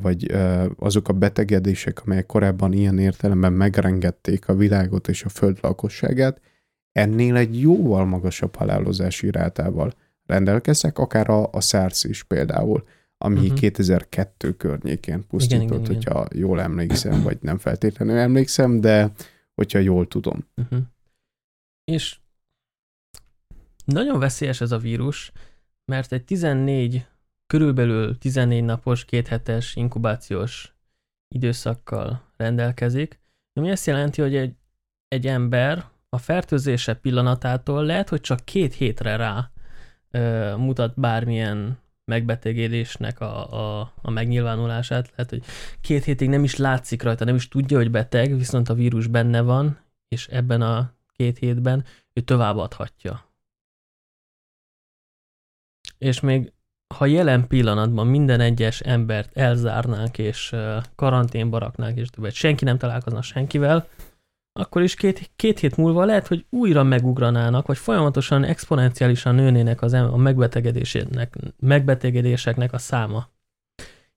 vagy 0.00 0.32
azok 0.76 1.08
a 1.08 1.12
betegedések, 1.12 2.02
amelyek 2.04 2.26
korábban 2.26 2.72
ilyen 2.72 2.98
értelemben 2.98 3.52
megrengették 3.52 4.48
a 4.48 4.54
világot 4.54 5.08
és 5.08 5.24
a 5.24 5.28
föld 5.28 5.58
lakosságát, 5.62 6.40
ennél 6.92 7.36
egy 7.36 7.60
jóval 7.60 8.04
magasabb 8.04 8.56
halálozási 8.56 9.30
rátával 9.30 9.92
rendelkeztek, 10.26 10.98
akár 10.98 11.30
a, 11.30 11.48
a 11.52 11.60
SARS 11.60 12.04
is 12.04 12.22
például 12.22 12.84
ami 13.22 13.34
uh-huh. 13.34 13.50
Mhm. 13.50 13.58
2002 13.58 14.56
környékén 14.56 15.26
pusztított, 15.26 15.62
igen, 15.62 15.80
igen, 15.82 15.94
hogyha 15.94 16.26
igen. 16.30 16.46
jól 16.46 16.60
emlékszem, 16.60 17.22
vagy 17.22 17.38
nem 17.40 17.58
feltétlenül 17.58 18.16
emlékszem, 18.16 18.80
de 18.80 19.12
hogyha 19.54 19.78
jól 19.78 20.08
tudom. 20.08 20.46
Uh-huh. 20.56 20.78
És 21.84 22.18
nagyon 23.84 24.18
veszélyes 24.18 24.60
ez 24.60 24.72
a 24.72 24.78
vírus, 24.78 25.32
mert 25.84 26.12
egy 26.12 26.24
14, 26.24 27.06
körülbelül 27.46 28.18
14 28.18 28.64
napos, 28.64 29.04
két 29.04 29.28
hetes 29.28 29.76
inkubációs 29.76 30.74
időszakkal 31.28 32.22
rendelkezik, 32.36 33.20
ami 33.52 33.70
azt 33.70 33.86
jelenti, 33.86 34.20
hogy 34.20 34.36
egy, 34.36 34.54
egy 35.08 35.26
ember 35.26 35.84
a 36.08 36.18
fertőzése 36.18 36.94
pillanatától 36.94 37.84
lehet, 37.84 38.08
hogy 38.08 38.20
csak 38.20 38.44
két 38.44 38.74
hétre 38.74 39.16
rá 39.16 39.50
ö, 40.10 40.54
mutat 40.56 41.00
bármilyen 41.00 41.78
megbetegedésnek 42.10 43.20
a, 43.20 43.34
a, 43.52 43.92
a 44.02 44.10
megnyilvánulását. 44.10 45.10
Lehet, 45.10 45.30
hogy 45.30 45.42
két 45.80 46.04
hétig 46.04 46.28
nem 46.28 46.44
is 46.44 46.56
látszik 46.56 47.02
rajta, 47.02 47.24
nem 47.24 47.34
is 47.34 47.48
tudja, 47.48 47.76
hogy 47.76 47.90
beteg, 47.90 48.36
viszont 48.36 48.68
a 48.68 48.74
vírus 48.74 49.06
benne 49.06 49.40
van, 49.40 49.78
és 50.08 50.26
ebben 50.26 50.62
a 50.62 50.92
két 51.16 51.38
hétben 51.38 51.84
ő 52.12 52.20
továbbadhatja. 52.20 53.24
És 55.98 56.20
még 56.20 56.52
ha 56.94 57.06
jelen 57.06 57.46
pillanatban 57.46 58.06
minden 58.06 58.40
egyes 58.40 58.80
embert 58.80 59.36
elzárnánk, 59.36 60.18
és 60.18 60.56
karanténba 60.94 61.58
raknánk, 61.58 61.98
és 61.98 62.08
többet 62.08 62.32
senki 62.32 62.64
nem 62.64 62.78
találkozna 62.78 63.22
senkivel, 63.22 63.88
akkor 64.60 64.82
is 64.82 64.94
két, 64.94 65.30
két 65.36 65.58
hét 65.58 65.76
múlva 65.76 66.04
lehet, 66.04 66.26
hogy 66.26 66.46
újra 66.50 66.82
megugranának, 66.82 67.66
vagy 67.66 67.78
folyamatosan 67.78 68.44
exponenciálisan 68.44 69.34
nőnének 69.34 69.82
az, 69.82 69.92
a 69.92 70.16
megbetegedésének, 70.16 71.36
megbetegedéseknek 71.58 72.72
a 72.72 72.78
száma. 72.78 73.28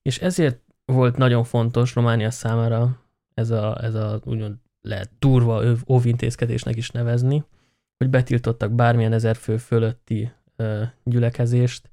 És 0.01 0.19
ezért 0.19 0.59
volt 0.85 1.17
nagyon 1.17 1.43
fontos 1.43 1.95
Románia 1.95 2.31
számára 2.31 2.97
ez 3.33 3.49
a, 3.49 3.83
ez 3.83 3.93
a 3.93 4.21
úgymond 4.23 4.55
lehet 4.81 5.09
durva 5.19 5.63
óvintézkedésnek 5.87 6.75
is 6.75 6.89
nevezni, 6.89 7.43
hogy 7.97 8.09
betiltottak 8.09 8.71
bármilyen 8.71 9.13
ezer 9.13 9.35
fő 9.35 9.57
fölötti 9.57 10.31
ö, 10.55 10.83
gyülekezést, 11.03 11.89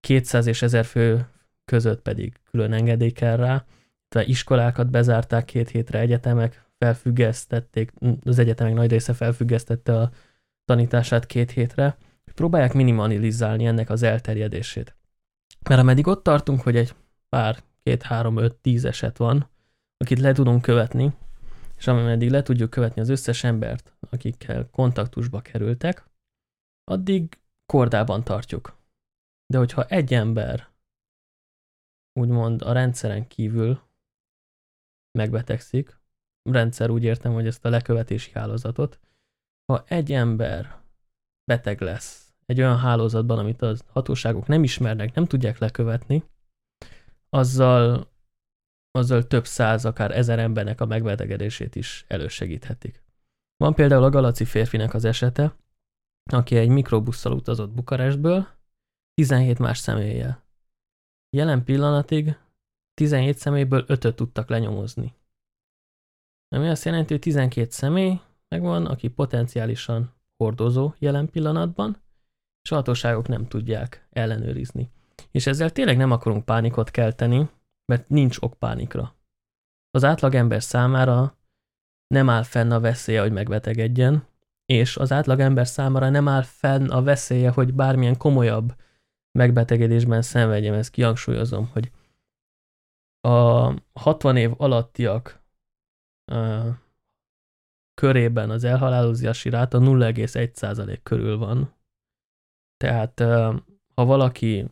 200 0.00 0.46
és 0.46 0.62
1000 0.62 0.84
fő 0.84 1.26
között 1.64 2.02
pedig 2.02 2.32
külön 2.50 2.72
engedély 2.72 3.10
kell 3.10 3.36
rá, 3.36 3.64
tehát 4.08 4.28
iskolákat 4.28 4.90
bezárták 4.90 5.44
két 5.44 5.68
hétre, 5.70 5.98
egyetemek 5.98 6.61
felfüggesztették, 6.82 7.92
az 8.24 8.38
egyetemek 8.38 8.74
nagy 8.74 8.90
része 8.90 9.12
felfüggesztette 9.12 10.00
a 10.00 10.10
tanítását 10.64 11.26
két 11.26 11.50
hétre, 11.50 11.96
hogy 12.24 12.32
próbálják 12.34 12.72
minimalizálni 12.72 13.66
ennek 13.66 13.90
az 13.90 14.02
elterjedését. 14.02 14.96
Mert 15.68 15.80
ameddig 15.80 16.06
ott 16.06 16.22
tartunk, 16.22 16.60
hogy 16.60 16.76
egy 16.76 16.94
pár, 17.28 17.62
két, 17.82 18.02
három, 18.02 18.36
öt, 18.36 18.54
tíz 18.54 18.84
eset 18.84 19.16
van, 19.16 19.48
akit 19.96 20.18
le 20.18 20.32
tudunk 20.32 20.62
követni, 20.62 21.12
és 21.76 21.86
ameddig 21.86 22.30
le 22.30 22.42
tudjuk 22.42 22.70
követni 22.70 23.00
az 23.00 23.08
összes 23.08 23.44
embert, 23.44 23.96
akikkel 24.10 24.68
kontaktusba 24.70 25.40
kerültek, 25.40 26.04
addig 26.84 27.38
kordában 27.66 28.24
tartjuk. 28.24 28.76
De 29.46 29.58
hogyha 29.58 29.84
egy 29.84 30.14
ember 30.14 30.68
úgymond 32.20 32.62
a 32.62 32.72
rendszeren 32.72 33.26
kívül 33.26 33.80
megbetegszik, 35.18 36.00
rendszer 36.42 36.90
úgy 36.90 37.04
értem, 37.04 37.32
hogy 37.32 37.46
ezt 37.46 37.64
a 37.64 37.68
lekövetési 37.68 38.30
hálózatot, 38.34 39.00
ha 39.72 39.84
egy 39.86 40.12
ember 40.12 40.80
beteg 41.44 41.80
lesz 41.80 42.32
egy 42.46 42.60
olyan 42.60 42.78
hálózatban, 42.78 43.38
amit 43.38 43.62
a 43.62 43.76
hatóságok 43.86 44.46
nem 44.46 44.62
ismernek, 44.62 45.14
nem 45.14 45.24
tudják 45.24 45.58
lekövetni, 45.58 46.24
azzal, 47.28 48.10
azzal 48.90 49.26
több 49.26 49.46
száz, 49.46 49.84
akár 49.84 50.10
ezer 50.10 50.38
embernek 50.38 50.80
a 50.80 50.86
megbetegedését 50.86 51.74
is 51.74 52.04
elősegíthetik. 52.08 53.02
Van 53.56 53.74
például 53.74 54.04
a 54.04 54.10
galaci 54.10 54.44
férfinek 54.44 54.94
az 54.94 55.04
esete, 55.04 55.56
aki 56.32 56.56
egy 56.56 56.68
mikrobusszal 56.68 57.32
utazott 57.32 57.70
Bukarestből, 57.70 58.48
17 59.14 59.58
más 59.58 59.78
személlyel. 59.78 60.44
Jelen 61.36 61.64
pillanatig 61.64 62.36
17 62.94 63.36
személyből 63.36 63.84
5-öt 63.88 64.14
tudtak 64.14 64.48
lenyomozni. 64.48 65.14
Ami 66.52 66.68
azt 66.68 66.84
jelenti, 66.84 67.12
hogy 67.12 67.22
12 67.22 67.70
személy 67.70 68.20
megvan, 68.48 68.86
aki 68.86 69.08
potenciálisan 69.08 70.14
hordozó 70.36 70.92
jelen 70.98 71.30
pillanatban, 71.30 71.96
és 72.62 72.70
a 72.70 72.74
hatóságok 72.74 73.28
nem 73.28 73.46
tudják 73.48 74.06
ellenőrizni. 74.10 74.90
És 75.30 75.46
ezzel 75.46 75.70
tényleg 75.70 75.96
nem 75.96 76.10
akarunk 76.10 76.44
pánikot 76.44 76.90
kelteni, 76.90 77.50
mert 77.84 78.08
nincs 78.08 78.36
ok 78.40 78.54
pánikra. 78.54 79.14
Az 79.90 80.04
átlagember 80.04 80.62
számára 80.62 81.36
nem 82.06 82.28
áll 82.28 82.42
fenn 82.42 82.70
a 82.70 82.80
veszélye, 82.80 83.20
hogy 83.20 83.32
megbetegedjen, 83.32 84.26
és 84.66 84.96
az 84.96 85.12
átlagember 85.12 85.66
számára 85.66 86.08
nem 86.08 86.28
áll 86.28 86.42
fenn 86.42 86.90
a 86.90 87.02
veszélye, 87.02 87.50
hogy 87.50 87.74
bármilyen 87.74 88.16
komolyabb 88.16 88.74
megbetegedésben 89.38 90.22
szenvedjem. 90.22 90.74
Ezt 90.74 90.90
kihangsúlyozom, 90.90 91.68
hogy 91.72 91.90
a 93.20 93.74
60 93.92 94.36
év 94.36 94.50
alattiak 94.56 95.41
uh, 96.32 96.74
körében 97.94 98.50
az 98.50 98.64
elhalálozási 98.64 99.48
ráta 99.48 99.78
0,1% 99.78 100.98
körül 101.02 101.36
van. 101.38 101.74
Tehát 102.76 103.20
ha 103.94 104.04
valaki 104.04 104.66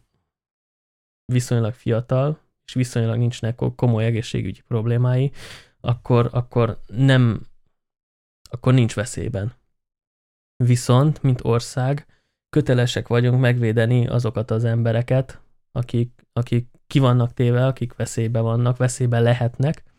viszonylag 1.24 1.74
fiatal, 1.74 2.38
és 2.66 2.74
viszonylag 2.74 3.18
nincsnek 3.18 3.60
komoly 3.76 4.04
egészségügyi 4.04 4.60
problémái, 4.60 5.32
akkor, 5.80 6.28
akkor 6.32 6.80
nem, 6.86 7.46
akkor 8.50 8.74
nincs 8.74 8.94
veszélyben. 8.94 9.52
Viszont, 10.64 11.22
mint 11.22 11.44
ország, 11.44 12.06
kötelesek 12.48 13.08
vagyunk 13.08 13.40
megvédeni 13.40 14.06
azokat 14.06 14.50
az 14.50 14.64
embereket, 14.64 15.40
akik, 15.72 16.26
akik 16.32 16.68
ki 16.86 16.98
vannak 16.98 17.34
téve, 17.34 17.66
akik 17.66 17.94
veszélybe 17.94 18.40
vannak, 18.40 18.76
veszélybe 18.76 19.20
lehetnek, 19.20 19.89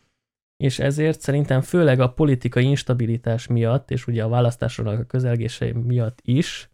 és 0.62 0.78
ezért 0.78 1.20
szerintem 1.20 1.60
főleg 1.60 2.00
a 2.00 2.12
politikai 2.12 2.64
instabilitás 2.64 3.46
miatt, 3.46 3.90
és 3.90 4.06
ugye 4.06 4.24
a 4.24 4.28
választásoknak 4.28 5.00
a 5.00 5.04
közelgése 5.04 5.72
miatt 5.72 6.18
is, 6.22 6.70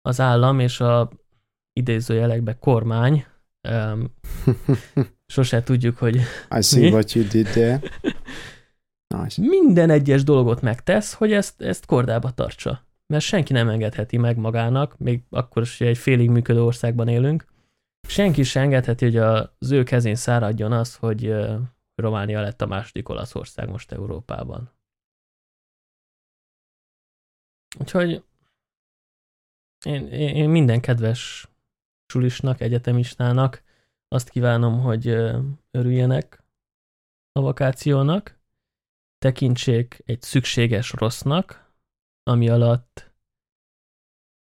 az 0.00 0.20
állam 0.20 0.58
és 0.58 0.80
a 0.80 1.10
idézőjelekbe 1.72 2.58
kormány, 2.58 3.24
um, 3.68 4.14
sose 5.34 5.62
tudjuk, 5.62 5.96
hogy 5.96 6.16
I 6.58 6.62
see 6.62 6.80
mi? 6.80 6.90
what 6.90 7.12
you 7.12 7.26
did 7.26 7.46
there. 7.46 7.80
Nice. 9.14 9.42
Minden 9.42 9.90
egyes 9.90 10.24
dolgot 10.24 10.60
megtesz, 10.60 11.12
hogy 11.12 11.32
ezt, 11.32 11.62
ezt 11.62 11.86
kordába 11.86 12.30
tartsa. 12.30 12.86
Mert 13.06 13.24
senki 13.24 13.52
nem 13.52 13.68
engedheti 13.68 14.16
meg 14.16 14.36
magának, 14.36 14.98
még 14.98 15.22
akkor 15.30 15.62
is, 15.62 15.78
hogy 15.78 15.86
egy 15.86 15.98
félig 15.98 16.30
működő 16.30 16.62
országban 16.62 17.08
élünk, 17.08 17.44
senki 18.08 18.42
sem 18.42 18.62
engedheti, 18.62 19.04
hogy 19.04 19.16
az 19.16 19.70
ő 19.70 19.82
kezén 19.82 20.14
száradjon 20.14 20.72
az, 20.72 20.94
hogy 20.94 21.34
Románia 21.98 22.40
lett 22.40 22.62
a 22.62 22.66
második 22.66 23.08
Olaszország 23.08 23.68
most 23.68 23.92
Európában. 23.92 24.72
Úgyhogy 27.78 28.24
én, 29.84 30.06
én 30.12 30.48
minden 30.50 30.80
kedves 30.80 31.48
sulisnak, 32.06 32.60
egyetemistának 32.60 33.62
azt 34.08 34.28
kívánom, 34.28 34.80
hogy 34.80 35.06
örüljenek 35.70 36.42
a 37.32 37.40
vakációnak, 37.40 38.38
tekintsék 39.18 40.02
egy 40.04 40.22
szükséges 40.22 40.92
rossznak, 40.92 41.72
ami 42.22 42.48
alatt 42.48 43.12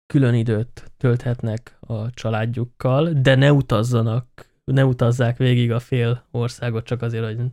külön 0.05 0.33
időt 0.33 0.91
tölthetnek 0.97 1.77
a 1.79 2.09
családjukkal, 2.09 3.13
de 3.13 3.35
ne 3.35 3.51
utazzanak, 3.51 4.54
ne 4.65 4.85
utazzák 4.85 5.37
végig 5.37 5.71
a 5.71 5.79
fél 5.79 6.25
országot 6.31 6.85
csak 6.85 7.01
azért, 7.01 7.25
hogy 7.25 7.51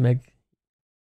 meg 0.00 0.36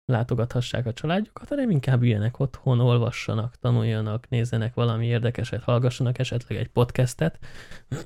látogathassák 0.06 0.86
a 0.86 0.94
családjukat, 0.94 1.48
hanem 1.48 1.70
inkább 1.70 2.02
üljenek 2.02 2.40
otthon, 2.40 2.80
olvassanak, 2.80 3.56
tanuljanak, 3.56 4.30
nézzenek 4.30 4.74
valami 4.74 5.06
érdekeset, 5.06 5.64
hallgassanak 5.64 6.20
esetleg 6.20 6.58
egy 6.58 6.68
podcastet, 6.68 7.40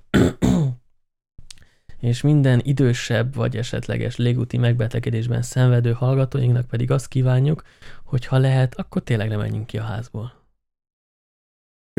és 2.00 2.22
minden 2.22 2.62
idősebb 2.64 3.36
vagy 3.36 3.58
esetleges 3.58 4.16
légúti 4.16 4.58
megbetegedésben 4.58 5.42
szenvedő 5.42 5.92
hallgatóinknak 5.92 6.68
pedig 6.68 6.92
azt 6.92 7.08
kívánjuk, 7.08 7.64
hogy 8.04 8.26
ha 8.26 8.38
lehet, 8.38 8.76
akkor 8.76 9.04
tényleg 9.04 9.30
nem 9.30 9.40
menjünk 9.40 9.66
ki 9.66 9.78
a 9.78 9.84
házból. 9.84 10.45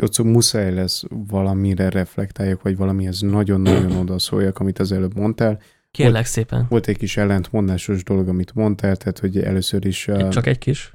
Jocó, 0.01 0.23
muszáj 0.23 0.73
lesz 0.73 1.03
valamire 1.09 1.89
reflektáljak, 1.89 2.61
vagy 2.61 2.77
valamihez 2.77 3.21
nagyon-nagyon 3.21 3.91
odaszóljak, 3.91 4.59
amit 4.59 4.79
az 4.79 4.91
előbb 4.91 5.15
mondtál. 5.15 5.59
Kérlek 5.91 6.13
volt, 6.13 6.25
szépen. 6.25 6.65
Volt 6.69 6.87
egy 6.87 6.97
kis 6.97 7.17
ellentmondásos 7.17 8.03
dolog, 8.03 8.27
amit 8.27 8.53
mondtál, 8.53 8.95
tehát 8.95 9.19
hogy 9.19 9.39
először 9.39 9.85
is... 9.85 10.07
Uh, 10.07 10.29
Csak 10.29 10.45
egy 10.45 10.57
kis? 10.57 10.93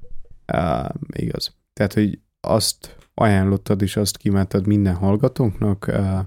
Uh, 0.53 0.89
igaz. 1.17 1.55
Tehát, 1.73 1.93
hogy 1.93 2.19
azt 2.41 2.97
ajánlottad 3.15 3.83
és 3.83 3.97
azt 3.97 4.17
kívántad 4.17 4.67
minden 4.67 4.95
hallgatónknak, 4.95 5.87
uh, 5.89 6.19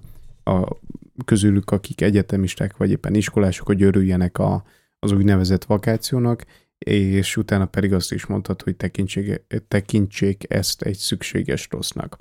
a 0.55 0.79
közülük, 1.25 1.71
akik 1.71 2.01
egyetemisták 2.01 2.77
vagy 2.77 2.91
éppen 2.91 3.15
iskolások, 3.15 3.67
hogy 3.67 3.83
örüljenek 3.83 4.38
a, 4.38 4.63
az 4.99 5.11
úgynevezett 5.11 5.63
vakációnak, 5.63 6.45
és 6.77 7.38
utána 7.38 7.65
pedig 7.65 7.93
azt 7.93 8.11
is 8.11 8.25
mondtad, 8.25 8.61
hogy 8.61 8.75
tekintsék, 8.75 9.41
tekintsék 9.67 10.53
ezt 10.53 10.81
egy 10.81 10.97
szükséges 10.97 11.67
rossznak. 11.71 12.17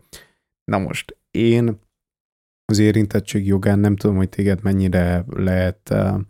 Na 0.64 0.78
most, 0.78 1.16
én 1.30 1.78
az 2.64 2.78
érintettség 2.78 3.46
jogán 3.46 3.78
nem 3.78 3.96
tudom, 3.96 4.16
hogy 4.16 4.28
téged 4.28 4.62
mennyire 4.62 5.24
lehet 5.28 5.90
uh, 5.90 6.20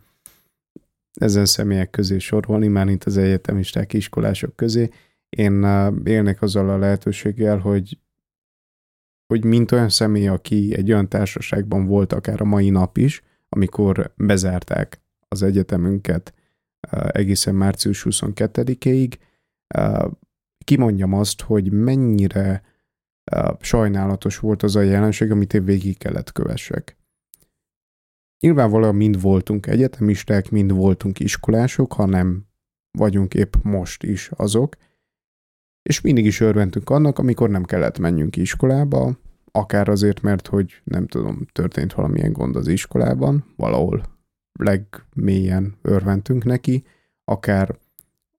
ezen 1.13 1.45
személyek 1.45 1.89
közé 1.89 2.17
sorolni, 2.17 2.67
már 2.67 2.85
mint 2.85 3.03
az 3.03 3.17
egyetemisták, 3.17 3.93
iskolások 3.93 4.55
közé. 4.55 4.89
Én 5.29 5.63
uh, 5.63 5.95
élnek 6.03 6.41
azzal 6.41 6.69
a 6.69 6.77
lehetőséggel, 6.77 7.57
hogy 7.57 7.99
hogy 9.27 9.43
mint 9.43 9.71
olyan 9.71 9.89
személy, 9.89 10.27
aki 10.27 10.75
egy 10.75 10.91
olyan 10.91 11.09
társaságban 11.09 11.85
volt 11.85 12.13
akár 12.13 12.41
a 12.41 12.45
mai 12.45 12.69
nap 12.69 12.97
is, 12.97 13.21
amikor 13.49 14.13
bezárták 14.15 15.01
az 15.27 15.41
egyetemünket 15.41 16.33
egészen 17.11 17.55
március 17.55 18.05
22-ig, 18.09 19.13
kimondjam 20.63 21.13
azt, 21.13 21.41
hogy 21.41 21.71
mennyire 21.71 22.63
sajnálatos 23.59 24.39
volt 24.39 24.63
az 24.63 24.75
a 24.75 24.81
jelenség, 24.81 25.31
amit 25.31 25.53
én 25.53 25.65
végig 25.65 25.97
kellett 25.97 26.31
kövessek. 26.31 26.97
Nyilvánvalóan 28.39 28.95
mind 28.95 29.21
voltunk 29.21 29.67
egyetemisták, 29.67 30.49
mind 30.49 30.71
voltunk 30.71 31.19
iskolások, 31.19 31.93
ha 31.93 32.05
nem 32.05 32.45
vagyunk 32.91 33.33
épp 33.33 33.53
most 33.61 34.03
is 34.03 34.31
azok, 34.35 34.75
és 35.81 36.01
mindig 36.01 36.25
is 36.25 36.39
örventünk 36.39 36.89
annak, 36.89 37.19
amikor 37.19 37.49
nem 37.49 37.63
kellett 37.63 37.99
menjünk 37.99 38.35
iskolába, 38.35 39.17
akár 39.51 39.89
azért, 39.89 40.21
mert 40.21 40.47
hogy 40.47 40.81
nem 40.83 41.07
tudom, 41.07 41.45
történt 41.51 41.93
valamilyen 41.93 42.31
gond 42.31 42.55
az 42.55 42.67
iskolában, 42.67 43.53
valahol 43.55 44.03
legmélyen 44.59 45.77
örventünk 45.81 46.43
neki, 46.43 46.83
akár 47.23 47.77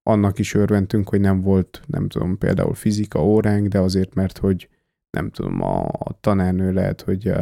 annak 0.02 0.38
is 0.38 0.54
örventünk, 0.54 1.08
hogy 1.08 1.20
nem 1.20 1.40
volt, 1.40 1.82
nem 1.86 2.08
tudom, 2.08 2.38
például 2.38 2.74
fizika 2.74 3.24
óránk, 3.24 3.66
de 3.68 3.78
azért, 3.78 4.14
mert 4.14 4.38
hogy 4.38 4.68
nem 5.16 5.30
tudom, 5.30 5.62
a, 5.62 5.88
tanárnő 6.20 6.72
lehet, 6.72 7.00
hogy 7.00 7.32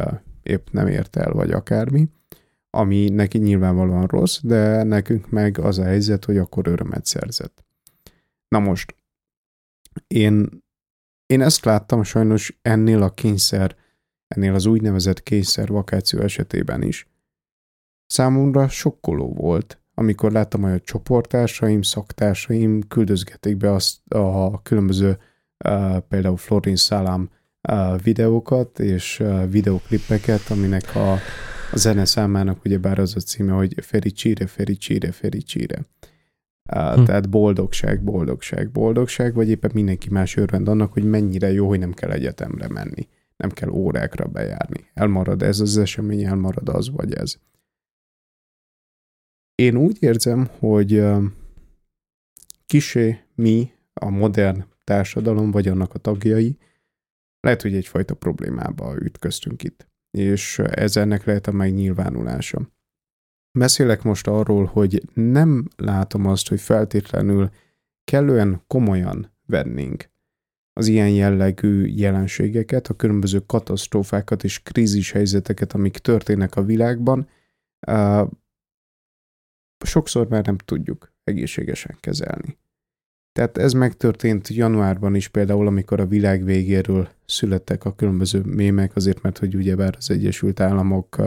épp 0.43 0.67
nem 0.71 0.87
ért 0.87 1.15
el, 1.15 1.31
vagy 1.31 1.51
akármi, 1.51 2.09
ami 2.69 3.09
neki 3.09 3.37
nyilvánvalóan 3.37 4.07
rossz, 4.07 4.39
de 4.43 4.83
nekünk 4.83 5.29
meg 5.29 5.57
az 5.57 5.79
a 5.79 5.83
helyzet, 5.83 6.25
hogy 6.25 6.37
akkor 6.37 6.67
örömet 6.67 7.05
szerzett. 7.05 7.65
Na 8.47 8.59
most, 8.59 8.95
én, 10.07 10.63
én 11.25 11.41
ezt 11.41 11.65
láttam 11.65 12.03
sajnos 12.03 12.57
ennél 12.61 13.01
a 13.01 13.13
kényszer, 13.13 13.75
ennél 14.27 14.53
az 14.53 14.65
úgynevezett 14.65 15.23
kényszer 15.23 15.67
vakáció 15.67 16.19
esetében 16.19 16.81
is. 16.81 17.07
Számomra 18.05 18.67
sokkoló 18.67 19.33
volt, 19.33 19.81
amikor 19.93 20.31
láttam, 20.31 20.61
hogy 20.61 20.71
a 20.71 20.79
csoporttársaim, 20.79 21.81
szaktársaim 21.81 22.87
küldözgetik 22.87 23.57
be 23.57 23.71
azt 23.71 24.13
a 24.13 24.61
különböző 24.61 25.17
uh, 25.65 25.97
például 25.97 26.37
Florin 26.37 26.75
Szálám 26.75 27.29
videókat 28.03 28.79
és 28.79 29.23
videoklippeket, 29.49 30.49
aminek 30.49 30.95
a, 30.95 31.11
a 31.71 31.77
zene 31.77 32.05
számának 32.05 32.65
ugyebár 32.65 32.99
az 32.99 33.15
a 33.15 33.19
címe, 33.19 33.51
hogy 33.51 33.75
Feri 33.81 34.11
Csíre, 34.11 34.47
Feri 34.47 34.77
Csíre, 34.77 35.11
Feri 35.11 35.43
Csíre. 35.43 35.85
Uh, 36.73 36.95
hm. 36.95 37.03
Tehát 37.03 37.29
boldogság, 37.29 38.03
boldogság, 38.03 38.71
boldogság, 38.71 39.33
vagy 39.33 39.49
éppen 39.49 39.71
mindenki 39.73 40.09
más 40.09 40.35
örvend 40.35 40.67
annak, 40.67 40.93
hogy 40.93 41.03
mennyire 41.03 41.51
jó, 41.51 41.67
hogy 41.67 41.79
nem 41.79 41.93
kell 41.93 42.11
egyetemre 42.11 42.67
menni, 42.67 43.07
nem 43.37 43.49
kell 43.49 43.69
órákra 43.69 44.27
bejárni. 44.27 44.89
Elmarad 44.93 45.41
ez 45.41 45.59
az 45.59 45.77
esemény, 45.77 46.23
elmarad 46.23 46.69
az 46.69 46.89
vagy 46.89 47.13
ez. 47.13 47.35
Én 49.55 49.75
úgy 49.75 49.97
érzem, 49.99 50.49
hogy 50.59 51.03
kisé 52.65 53.19
mi, 53.35 53.71
a 53.93 54.09
modern 54.09 54.65
társadalom, 54.83 55.51
vagy 55.51 55.67
annak 55.67 55.93
a 55.93 55.99
tagjai, 55.99 56.57
lehet, 57.45 57.61
hogy 57.61 57.75
egyfajta 57.75 58.13
problémába 58.13 58.95
ütköztünk 59.01 59.63
itt. 59.63 59.87
És 60.11 60.59
ez 60.59 60.97
ennek 60.97 61.23
lehet 61.23 61.47
a 61.47 61.51
megnyilvánulása. 61.51 62.73
Beszélek 63.57 64.03
most 64.03 64.27
arról, 64.27 64.65
hogy 64.65 65.03
nem 65.13 65.67
látom 65.75 66.25
azt, 66.25 66.47
hogy 66.49 66.61
feltétlenül 66.61 67.49
kellően 68.03 68.63
komolyan 68.67 69.31
vennénk 69.45 70.09
az 70.73 70.87
ilyen 70.87 71.09
jellegű 71.09 71.85
jelenségeket, 71.85 72.87
a 72.87 72.93
különböző 72.93 73.39
katasztrófákat 73.39 74.43
és 74.43 74.63
krízis 74.63 75.11
helyzeteket, 75.11 75.73
amik 75.73 75.97
történnek 75.97 76.55
a 76.55 76.63
világban, 76.63 77.29
sokszor 79.85 80.27
már 80.27 80.45
nem 80.45 80.57
tudjuk 80.57 81.13
egészségesen 81.23 81.97
kezelni. 81.99 82.57
Tehát 83.35 83.57
ez 83.57 83.73
megtörtént 83.73 84.47
januárban 84.47 85.15
is 85.15 85.27
például, 85.27 85.67
amikor 85.67 85.99
a 85.99 86.05
világ 86.05 86.43
végéről 86.43 87.09
születtek 87.25 87.85
a 87.85 87.95
különböző 87.95 88.41
mémek, 88.41 88.95
azért 88.95 89.21
mert 89.21 89.37
hogy 89.37 89.55
ugyebár 89.55 89.93
az 89.97 90.09
Egyesült 90.09 90.59
Államok 90.59 91.21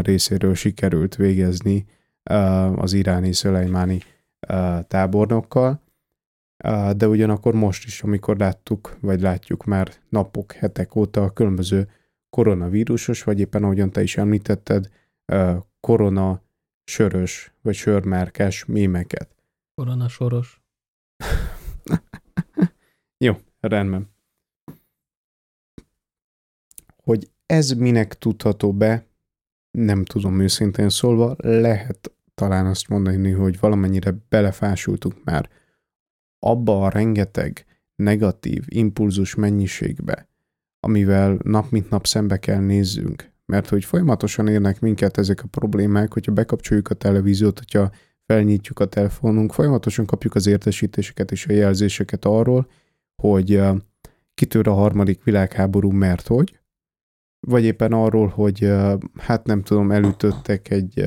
részéről 0.00 0.54
sikerült 0.54 1.14
végezni 1.14 1.86
az 2.74 2.92
iráni 2.92 3.32
szölejmáni 3.32 4.00
tábornokkal, 4.86 5.82
de 6.96 7.08
ugyanakkor 7.08 7.54
most 7.54 7.84
is, 7.84 8.02
amikor 8.02 8.36
láttuk, 8.36 8.96
vagy 9.00 9.20
látjuk 9.20 9.64
már 9.64 9.92
napok, 10.08 10.52
hetek 10.52 10.96
óta 10.96 11.22
a 11.22 11.30
különböző 11.30 11.88
koronavírusos, 12.30 13.22
vagy 13.22 13.40
éppen 13.40 13.62
ahogyan 13.62 13.90
te 13.90 14.02
is 14.02 14.16
említetted, 14.16 14.88
korona 15.80 16.42
sörös, 16.84 17.52
vagy 17.62 17.74
sörmárkás 17.74 18.64
mémeket. 18.64 19.28
Korona 19.74 20.08
soros. 20.08 20.60
Jó, 23.24 23.36
rendben. 23.60 24.14
Hogy 26.96 27.30
ez 27.46 27.70
minek 27.70 28.18
tudható 28.18 28.72
be, 28.72 29.06
nem 29.70 30.04
tudom 30.04 30.40
őszintén 30.40 30.88
szólva, 30.88 31.34
lehet 31.38 32.12
talán 32.34 32.66
azt 32.66 32.88
mondani, 32.88 33.30
hogy 33.30 33.60
valamennyire 33.60 34.14
belefásultuk 34.28 35.24
már 35.24 35.50
abba 36.38 36.84
a 36.84 36.88
rengeteg 36.88 37.66
negatív 37.94 38.64
impulzus 38.66 39.34
mennyiségbe, 39.34 40.28
amivel 40.80 41.38
nap 41.42 41.70
mint 41.70 41.90
nap 41.90 42.06
szembe 42.06 42.38
kell 42.38 42.60
nézzünk, 42.60 43.30
mert 43.46 43.68
hogy 43.68 43.84
folyamatosan 43.84 44.48
érnek 44.48 44.80
minket 44.80 45.18
ezek 45.18 45.42
a 45.42 45.48
problémák, 45.48 46.12
hogyha 46.12 46.32
bekapcsoljuk 46.32 46.88
a 46.88 46.94
televíziót, 46.94 47.58
hogyha 47.58 47.90
felnyitjuk 48.26 48.78
a 48.78 48.86
telefonunk, 48.86 49.52
folyamatosan 49.52 50.06
kapjuk 50.06 50.34
az 50.34 50.46
értesítéseket 50.46 51.30
és 51.30 51.46
a 51.46 51.52
jelzéseket 51.52 52.24
arról, 52.24 52.70
hogy 53.22 53.62
kitör 54.34 54.68
a 54.68 54.72
harmadik 54.72 55.24
világháború, 55.24 55.90
mert 55.90 56.26
hogy, 56.26 56.60
vagy 57.46 57.64
éppen 57.64 57.92
arról, 57.92 58.26
hogy 58.26 58.72
hát 59.14 59.46
nem 59.46 59.62
tudom, 59.62 59.90
elütöttek 59.90 60.70
egy, 60.70 61.00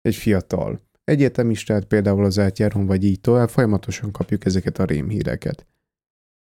egy 0.00 0.14
fiatal 0.14 0.80
egyetemistát, 1.04 1.84
például 1.84 2.24
az 2.24 2.38
átjáron, 2.38 2.86
vagy 2.86 3.04
így 3.04 3.20
tovább, 3.20 3.48
folyamatosan 3.48 4.10
kapjuk 4.10 4.44
ezeket 4.44 4.78
a 4.78 4.84
rémhíreket. 4.84 5.66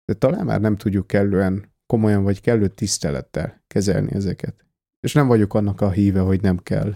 De 0.05 0.15
talán 0.15 0.45
már 0.45 0.61
nem 0.61 0.77
tudjuk 0.77 1.07
kellően 1.07 1.73
komolyan 1.87 2.23
vagy 2.23 2.41
kellő 2.41 2.69
tisztelettel 2.69 3.63
kezelni 3.67 4.15
ezeket. 4.15 4.65
És 5.01 5.13
nem 5.13 5.27
vagyok 5.27 5.55
annak 5.55 5.81
a 5.81 5.91
híve, 5.91 6.21
hogy 6.21 6.41
nem 6.41 6.59
kell 6.59 6.95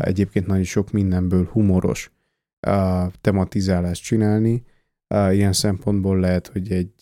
egyébként 0.00 0.46
nagyon 0.46 0.64
sok 0.64 0.90
mindenből 0.90 1.44
humoros 1.44 2.12
tematizálást 3.20 4.02
csinálni. 4.02 4.64
Ilyen 5.30 5.52
szempontból 5.52 6.18
lehet, 6.18 6.46
hogy 6.46 6.72
egy, 6.72 7.00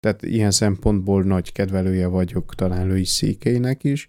tehát 0.00 0.22
ilyen 0.22 0.50
szempontból 0.50 1.22
nagy 1.22 1.52
kedvelője 1.52 2.06
vagyok 2.06 2.54
talán 2.54 2.86
Louis 2.86 3.08
Székeinek 3.08 3.84
is, 3.84 4.08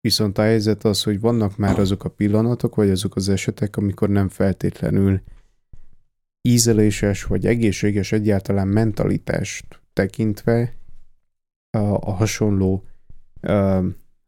viszont 0.00 0.38
a 0.38 0.42
helyzet 0.42 0.84
az, 0.84 1.02
hogy 1.02 1.20
vannak 1.20 1.56
már 1.56 1.78
azok 1.78 2.04
a 2.04 2.08
pillanatok, 2.08 2.74
vagy 2.74 2.90
azok 2.90 3.16
az 3.16 3.28
esetek, 3.28 3.76
amikor 3.76 4.08
nem 4.08 4.28
feltétlenül 4.28 5.22
ízeléses 6.42 7.24
vagy 7.24 7.46
egészséges 7.46 8.12
egyáltalán 8.12 8.68
mentalitást 8.68 9.80
tekintve 9.92 10.74
a, 11.70 12.12
hasonló 12.12 12.84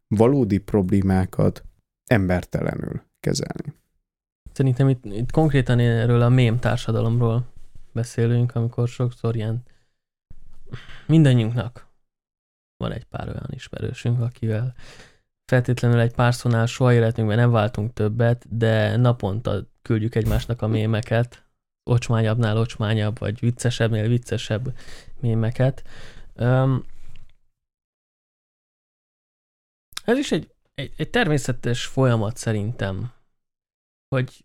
valódi 0.09 0.59
problémákat 0.59 1.65
embertelenül 2.11 3.03
kezelni. 3.21 3.75
Szerintem 4.53 4.89
itt, 4.89 5.05
itt 5.05 5.31
konkrétan 5.31 5.79
erről 5.79 6.23
a 6.23 6.29
mém 6.29 6.59
társadalomról 6.59 7.47
beszélünk, 7.93 8.55
amikor 8.55 8.89
sokszor 8.89 9.37
ilyen 9.37 9.63
mindannyiunknak 11.07 11.87
van 12.77 12.93
egy 12.93 13.05
pár 13.05 13.29
olyan 13.29 13.49
ismerősünk, 13.51 14.21
akivel 14.21 14.75
feltétlenül 15.45 15.99
egy 15.99 16.15
párszonál 16.15 16.67
soha 16.67 16.93
életünkben 16.93 17.37
nem 17.37 17.51
váltunk 17.51 17.93
többet, 17.93 18.57
de 18.57 18.97
naponta 18.97 19.67
küldjük 19.83 20.15
egymásnak 20.15 20.63
a 20.63 20.67
mémeket, 20.67 21.45
ocsmányabbnál 21.91 22.57
ocsmányabb, 22.57 23.19
vagy 23.19 23.41
viccesebbnél 23.41 24.09
viccesebb 24.09 24.77
mémeket. 25.21 25.85
Um, 26.37 26.85
ez 30.05 30.19
is 30.19 30.33
egy 30.33 30.55
egy, 30.81 30.95
egy 30.97 31.11
természetes 31.11 31.87
folyamat 31.87 32.37
szerintem, 32.37 33.13
hogy 34.09 34.45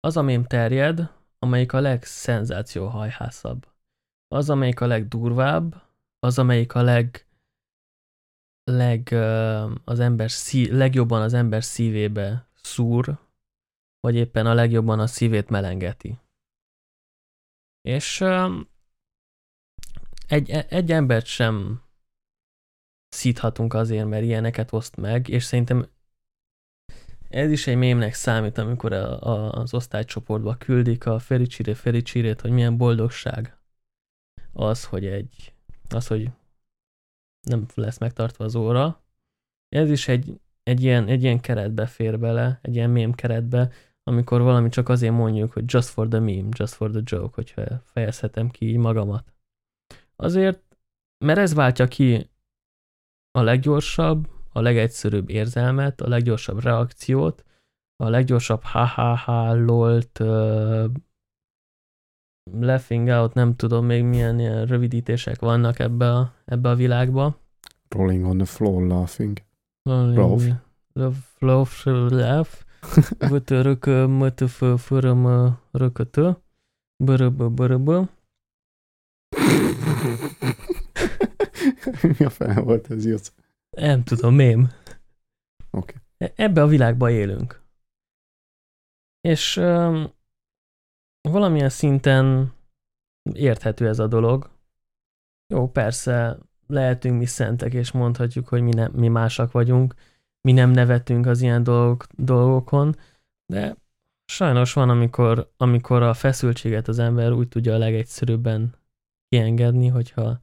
az 0.00 0.16
a 0.16 0.22
mém 0.22 0.44
terjed, 0.44 1.12
amelyik 1.38 1.72
a 1.72 1.80
legszenzációhajhászabb. 1.80 3.68
Az, 4.28 4.50
amelyik 4.50 4.80
a 4.80 4.86
legdurvább, 4.86 5.82
az, 6.18 6.38
amelyik 6.38 6.74
a 6.74 6.82
leg, 6.82 7.26
leg 8.64 9.12
az 9.84 10.00
ember 10.00 10.30
szí, 10.30 10.70
legjobban 10.70 11.22
az 11.22 11.32
ember 11.32 11.64
szívébe 11.64 12.48
szúr, 12.54 13.18
vagy 14.00 14.14
éppen 14.14 14.46
a 14.46 14.54
legjobban 14.54 15.00
a 15.00 15.06
szívét 15.06 15.48
melengeti. 15.48 16.18
És 17.80 18.20
egy, 20.28 20.50
egy 20.50 20.92
embert 20.92 21.26
sem 21.26 21.83
szíthatunk 23.14 23.74
azért, 23.74 24.08
mert 24.08 24.24
ilyeneket 24.24 24.72
oszt 24.72 24.96
meg, 24.96 25.28
és 25.28 25.44
szerintem 25.44 25.88
ez 27.28 27.50
is 27.50 27.66
egy 27.66 27.76
mémnek 27.76 28.14
számít, 28.14 28.58
amikor 28.58 28.92
a, 28.92 29.22
a, 29.22 29.52
az 29.52 29.74
osztálycsoportba 29.74 30.56
küldik 30.56 31.06
a 31.06 31.18
Fericsire 31.18 31.74
Fericsirét, 31.74 32.40
hogy 32.40 32.50
milyen 32.50 32.76
boldogság 32.76 33.58
az, 34.52 34.84
hogy 34.84 35.06
egy, 35.06 35.54
az, 35.88 36.06
hogy 36.06 36.30
nem 37.48 37.66
lesz 37.74 37.98
megtartva 37.98 38.44
az 38.44 38.54
óra. 38.54 39.02
Ez 39.68 39.90
is 39.90 40.08
egy, 40.08 40.40
egy, 40.62 40.82
ilyen, 40.82 41.08
egy 41.08 41.22
ilyen 41.22 41.40
keretbe 41.40 41.86
fér 41.86 42.18
bele, 42.18 42.58
egy 42.62 42.74
ilyen 42.74 42.90
mém 42.90 43.12
keretbe, 43.12 43.70
amikor 44.02 44.40
valami 44.40 44.68
csak 44.68 44.88
azért 44.88 45.12
mondjuk, 45.12 45.52
hogy 45.52 45.64
just 45.66 45.88
for 45.88 46.08
the 46.08 46.18
meme, 46.18 46.48
just 46.50 46.74
for 46.74 46.90
the 46.90 47.00
joke, 47.04 47.34
hogyha 47.34 47.80
fejezhetem 47.84 48.50
ki 48.50 48.68
így 48.68 48.76
magamat. 48.76 49.34
Azért, 50.16 50.76
mert 51.24 51.38
ez 51.38 51.54
váltja 51.54 51.88
ki 51.88 52.30
a 53.38 53.42
leggyorsabb, 53.42 54.28
a 54.52 54.60
legegyszerűbb 54.60 55.28
érzelmet, 55.28 56.00
a 56.00 56.08
leggyorsabb 56.08 56.62
reakciót, 56.62 57.44
a 57.96 58.08
leggyorsabb 58.08 58.62
ha-ha-ha, 58.62 59.54
lolt, 59.54 60.18
uh, 60.18 60.90
laughing 62.60 63.08
out, 63.08 63.34
nem 63.34 63.56
tudom 63.56 63.84
még 63.84 64.04
milyen 64.04 64.38
ilyen 64.38 64.66
rövidítések 64.66 65.40
vannak 65.40 65.78
ebbe 65.78 66.12
a, 66.12 66.32
ebbe 66.44 66.68
a 66.68 66.74
világba. 66.74 67.36
Rolling 67.88 68.24
on 68.24 68.36
the 68.36 68.46
floor 68.46 68.86
laughing. 68.86 69.38
Love, 70.92 71.16
love, 71.38 71.70
laugh. 72.08 72.50
Râcă, 73.48 74.06
mătă, 74.06 74.46
fă, 74.46 74.74
fără 74.74 75.12
mă, 75.12 75.52
râcătă. 75.70 76.42
Bărăbă, 77.04 77.48
bărăbă. 77.48 78.08
Mi 82.18 82.24
a 82.24 82.30
fene 82.30 82.60
volt 82.60 82.90
ez, 82.90 83.06
Jocz? 83.06 83.32
Nem 83.70 84.02
tudom, 84.02 84.34
mém. 84.34 84.70
Oké. 85.70 85.94
Okay. 86.18 86.32
Ebbe 86.36 86.62
a 86.62 86.66
világba 86.66 87.10
élünk. 87.10 87.62
És 89.20 89.56
um, 89.56 90.12
valamilyen 91.20 91.68
szinten 91.68 92.52
érthető 93.32 93.88
ez 93.88 93.98
a 93.98 94.06
dolog. 94.06 94.50
Jó, 95.46 95.70
persze, 95.70 96.38
lehetünk 96.66 97.18
mi 97.18 97.26
szentek, 97.26 97.72
és 97.72 97.92
mondhatjuk, 97.92 98.48
hogy 98.48 98.62
mi, 98.62 98.70
ne, 98.70 98.88
mi 98.88 99.08
másak 99.08 99.52
vagyunk, 99.52 99.94
mi 100.40 100.52
nem 100.52 100.70
nevetünk 100.70 101.26
az 101.26 101.40
ilyen 101.40 101.62
dolgok, 101.62 102.06
dolgokon, 102.16 102.96
de 103.46 103.76
sajnos 104.24 104.72
van, 104.72 104.90
amikor, 104.90 105.52
amikor 105.56 106.02
a 106.02 106.14
feszültséget 106.14 106.88
az 106.88 106.98
ember 106.98 107.32
úgy 107.32 107.48
tudja 107.48 107.74
a 107.74 107.78
legegyszerűbben 107.78 108.74
kiengedni, 109.28 109.88
hogyha 109.88 110.40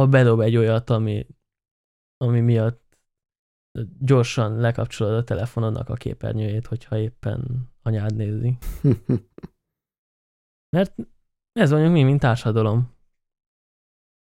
ha 0.00 0.06
bedob 0.06 0.40
egy 0.40 0.56
olyat, 0.56 0.90
ami, 0.90 1.26
ami 2.16 2.40
miatt 2.40 2.98
gyorsan 3.98 4.56
lekapcsolod 4.56 5.14
a 5.14 5.24
telefonodnak 5.24 5.88
a 5.88 5.94
képernyőjét, 5.94 6.66
hogyha 6.66 6.98
éppen 6.98 7.70
anyád 7.82 8.16
nézi. 8.16 8.58
Mert 10.76 10.94
ez 11.52 11.70
vagyunk 11.70 11.92
mi, 11.92 12.02
mint 12.02 12.20
társadalom. 12.20 12.94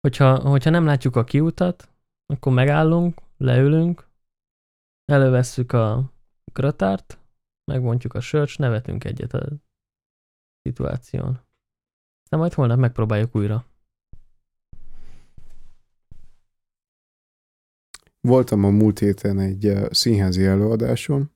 Hogyha, 0.01 0.49
hogyha 0.49 0.71
nem 0.71 0.85
látjuk 0.85 1.17
a 1.17 1.25
kiutat, 1.25 1.93
akkor 2.27 2.53
megállunk, 2.53 3.21
leülünk, 3.37 4.09
elővesszük 5.05 5.73
a 5.73 6.13
gratárt, 6.53 7.19
megbontjuk 7.65 8.15
a 8.15 8.21
sört, 8.21 8.49
s 8.49 8.57
nevetünk 8.57 9.05
egyet 9.05 9.33
a 9.33 9.49
szituáción. 10.63 11.41
De 12.31 12.37
majd 12.37 12.53
holnap 12.53 12.79
megpróbáljuk 12.79 13.37
újra. 13.37 13.67
Voltam 18.29 18.65
a 18.65 18.71
múlt 18.71 18.99
héten 18.99 19.39
egy 19.39 19.73
színházi 19.91 20.45
előadáson. 20.45 21.31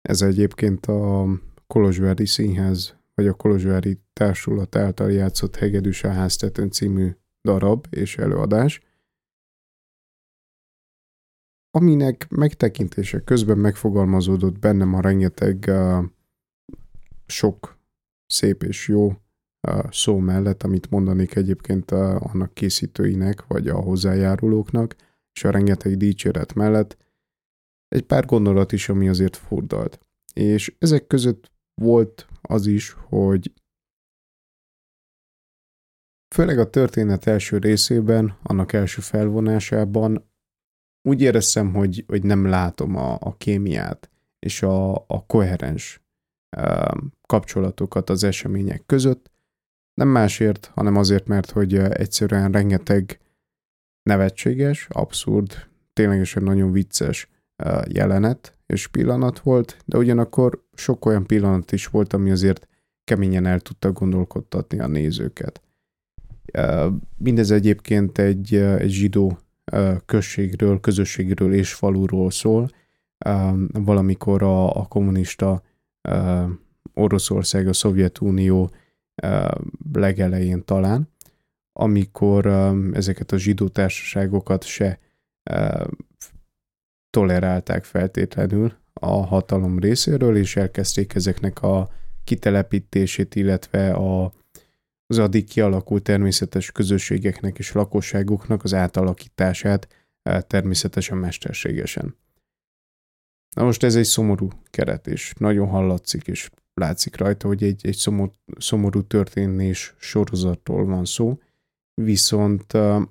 Ez 0.00 0.22
egyébként 0.22 0.86
a 0.86 1.26
Kolozsvári 1.66 2.26
Színház, 2.26 2.96
vagy 3.14 3.26
a 3.26 3.34
Kolozsvári 3.34 3.98
Társulat 4.12 4.76
által 4.76 5.12
játszott 5.12 5.56
Hegedűs 5.56 6.04
a 6.04 6.12
háztetőn 6.12 6.70
című 6.70 7.10
darab 7.42 7.86
és 7.90 8.16
előadás, 8.16 8.80
aminek 11.70 12.26
megtekintése 12.30 13.20
közben 13.20 13.58
megfogalmazódott 13.58 14.58
bennem 14.58 14.94
a 14.94 15.00
rengeteg 15.00 15.64
uh, 15.68 16.04
sok 17.26 17.78
szép 18.26 18.62
és 18.62 18.88
jó 18.88 19.06
uh, 19.06 19.90
szó 19.90 20.18
mellett, 20.18 20.62
amit 20.62 20.90
mondanék 20.90 21.34
egyébként 21.34 21.90
uh, 21.90 22.34
annak 22.34 22.54
készítőinek, 22.54 23.46
vagy 23.46 23.68
a 23.68 23.80
hozzájárulóknak, 23.80 24.96
és 25.34 25.44
a 25.44 25.50
rengeteg 25.50 25.96
dicséret 25.96 26.54
mellett 26.54 26.96
egy 27.88 28.02
pár 28.02 28.24
gondolat 28.24 28.72
is, 28.72 28.88
ami 28.88 29.08
azért 29.08 29.36
furdalt. 29.36 30.00
És 30.34 30.74
ezek 30.78 31.06
között 31.06 31.50
volt 31.74 32.26
az 32.40 32.66
is, 32.66 32.90
hogy 32.90 33.52
főleg 36.34 36.58
a 36.58 36.70
történet 36.70 37.26
első 37.26 37.58
részében, 37.58 38.38
annak 38.42 38.72
első 38.72 39.00
felvonásában 39.00 40.30
úgy 41.08 41.20
éreztem, 41.20 41.72
hogy, 41.72 42.04
hogy 42.06 42.22
nem 42.22 42.46
látom 42.46 42.96
a, 42.96 43.14
a 43.20 43.36
kémiát 43.36 44.10
és 44.38 44.62
a, 44.62 44.94
a 44.94 45.26
koherens 45.26 46.02
kapcsolatokat 47.26 48.10
az 48.10 48.24
események 48.24 48.82
között. 48.86 49.30
Nem 49.94 50.08
másért, 50.08 50.66
hanem 50.66 50.96
azért, 50.96 51.26
mert 51.26 51.50
hogy 51.50 51.74
egyszerűen 51.74 52.52
rengeteg 52.52 53.20
nevetséges, 54.02 54.86
abszurd, 54.90 55.66
ténylegesen 55.92 56.42
nagyon 56.42 56.72
vicces 56.72 57.28
jelenet 57.88 58.56
és 58.66 58.86
pillanat 58.86 59.38
volt, 59.38 59.76
de 59.84 59.98
ugyanakkor 59.98 60.62
sok 60.74 61.04
olyan 61.04 61.26
pillanat 61.26 61.72
is 61.72 61.86
volt, 61.86 62.12
ami 62.12 62.30
azért 62.30 62.68
keményen 63.04 63.46
el 63.46 63.60
tudta 63.60 63.92
gondolkodtatni 63.92 64.80
a 64.80 64.86
nézőket. 64.86 65.62
Mindez 67.16 67.50
egyébként 67.50 68.18
egy, 68.18 68.54
egy 68.54 68.90
zsidó 68.90 69.38
községről, 70.06 70.80
közösségről 70.80 71.54
és 71.54 71.74
faluról 71.74 72.30
szól. 72.30 72.70
Valamikor 73.72 74.42
a, 74.42 74.76
a 74.76 74.86
kommunista 74.86 75.62
Oroszország, 76.94 77.68
a 77.68 77.72
Szovjetunió 77.72 78.70
legelején 79.92 80.64
talán, 80.64 81.08
amikor 81.72 82.46
ezeket 82.92 83.32
a 83.32 83.38
zsidó 83.38 83.68
társaságokat 83.68 84.64
se 84.64 84.98
tolerálták 87.10 87.84
feltétlenül 87.84 88.72
a 88.92 89.26
hatalom 89.26 89.78
részéről, 89.78 90.36
és 90.36 90.56
elkezdték 90.56 91.14
ezeknek 91.14 91.62
a 91.62 91.90
kitelepítését, 92.24 93.34
illetve 93.34 93.92
a, 93.92 94.32
az 95.06 95.18
addig 95.18 95.48
kialakult 95.48 96.02
természetes 96.02 96.72
közösségeknek 96.72 97.58
és 97.58 97.72
lakosságuknak 97.72 98.64
az 98.64 98.74
átalakítását 98.74 99.88
természetesen 100.46 101.18
mesterségesen. 101.18 102.16
Na 103.56 103.64
most 103.64 103.82
ez 103.82 103.96
egy 103.96 104.04
szomorú 104.04 104.48
keret, 104.70 105.06
és 105.06 105.32
nagyon 105.38 105.68
hallatszik, 105.68 106.26
és 106.26 106.50
látszik 106.74 107.16
rajta, 107.16 107.46
hogy 107.46 107.62
egy, 107.62 107.86
egy 107.86 107.96
szomor, 107.96 108.30
szomorú 108.58 109.02
történés 109.02 109.94
sorozatról 109.98 110.84
van 110.84 111.04
szó, 111.04 111.38
viszont 111.94 112.72
uh, 112.72 113.02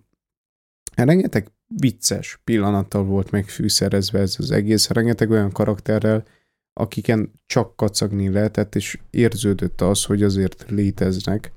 rengeteg 0.95 1.51
vicces 1.67 2.39
pillanattal 2.43 3.03
volt 3.03 3.31
megfűszerezve 3.31 4.19
ez 4.19 4.35
az 4.39 4.51
egész, 4.51 4.89
rengeteg 4.89 5.29
olyan 5.29 5.51
karakterrel, 5.51 6.25
akiken 6.73 7.31
csak 7.45 7.75
kacagni 7.75 8.29
lehetett, 8.29 8.75
és 8.75 8.99
érződött 9.09 9.81
az, 9.81 10.05
hogy 10.05 10.23
azért 10.23 10.69
léteznek, 10.69 11.51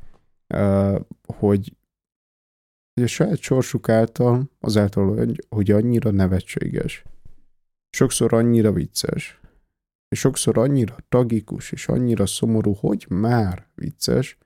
uh, 0.55 1.01
hogy, 1.27 1.77
a 3.03 3.07
saját 3.07 3.41
sorsuk 3.41 3.89
által, 3.89 4.51
azáltal, 4.61 5.35
hogy 5.49 5.71
annyira 5.71 6.11
nevetséges, 6.11 7.05
sokszor 7.91 8.33
annyira 8.33 8.73
vicces, 8.73 9.41
és 10.09 10.19
sokszor 10.19 10.59
annyira 10.59 10.97
tragikus, 11.09 11.73
és 11.73 11.89
annyira 11.89 12.27
szomorú, 12.27 12.73
hogy 12.73 13.07
már 13.09 13.67
vicces, 13.75 14.39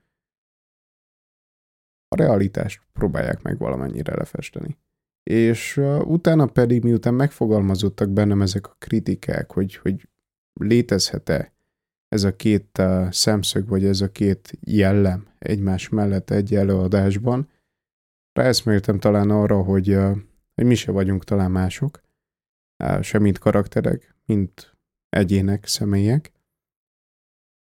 a 2.08 2.16
realitást 2.16 2.80
próbálják 2.92 3.42
meg 3.42 3.58
valamennyire 3.58 4.16
lefesteni. 4.16 4.78
És 5.22 5.76
utána 6.04 6.46
pedig, 6.46 6.82
miután 6.82 7.14
megfogalmazottak 7.14 8.10
bennem 8.10 8.42
ezek 8.42 8.66
a 8.66 8.76
kritikák, 8.78 9.52
hogy, 9.52 9.76
hogy 9.76 10.08
létezhet-e 10.52 11.52
ez 12.08 12.24
a 12.24 12.36
két 12.36 12.78
uh, 12.78 13.10
szemszög, 13.10 13.68
vagy 13.68 13.84
ez 13.84 14.00
a 14.00 14.10
két 14.10 14.58
jellem 14.60 15.26
egymás 15.38 15.88
mellett 15.88 16.30
egy 16.30 16.54
előadásban, 16.54 17.48
ráeszméltem 18.38 18.98
talán 18.98 19.30
arra, 19.30 19.62
hogy, 19.62 19.98
hogy 20.54 20.64
mi 20.64 20.74
se 20.74 20.90
vagyunk 20.90 21.24
talán 21.24 21.50
mások, 21.50 22.00
sem 23.00 23.22
mint 23.22 23.38
karakterek, 23.38 24.14
mint 24.26 24.76
egyének, 25.08 25.66
személyek, 25.66 26.32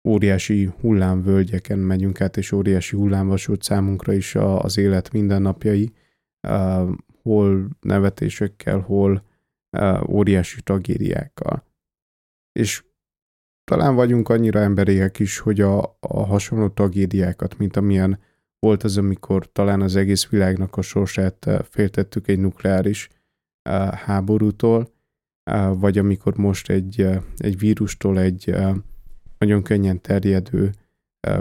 óriási 0.08 0.70
hullámvölgyeken 0.80 1.78
megyünk 1.78 2.20
át, 2.20 2.36
és 2.36 2.52
óriási 2.52 2.96
hullámvasút 2.96 3.62
számunkra 3.62 4.12
is 4.12 4.34
az 4.34 4.78
élet 4.78 5.12
mindennapjai, 5.12 5.92
hol 7.22 7.68
nevetésekkel, 7.80 8.78
hol 8.78 9.24
óriási 10.08 10.62
tragédiákkal. 10.62 11.64
És 12.52 12.84
talán 13.64 13.94
vagyunk 13.94 14.28
annyira 14.28 14.60
emberiek 14.60 15.18
is, 15.18 15.38
hogy 15.38 15.60
a, 15.60 15.96
a 16.00 16.24
hasonló 16.26 16.68
tragédiákat, 16.68 17.58
mint 17.58 17.76
amilyen 17.76 18.18
volt 18.58 18.82
az, 18.82 18.96
amikor 18.96 19.52
talán 19.52 19.80
az 19.80 19.96
egész 19.96 20.26
világnak 20.26 20.76
a 20.76 20.82
sorsát 20.82 21.48
féltettük 21.70 22.28
egy 22.28 22.38
nukleáris 22.38 23.08
háborútól, 23.92 24.92
vagy 25.72 25.98
amikor 25.98 26.36
most 26.36 26.70
egy, 26.70 27.08
egy 27.36 27.58
vírustól, 27.58 28.18
egy 28.18 28.54
nagyon 29.42 29.62
könnyen 29.62 30.00
terjedő 30.00 30.72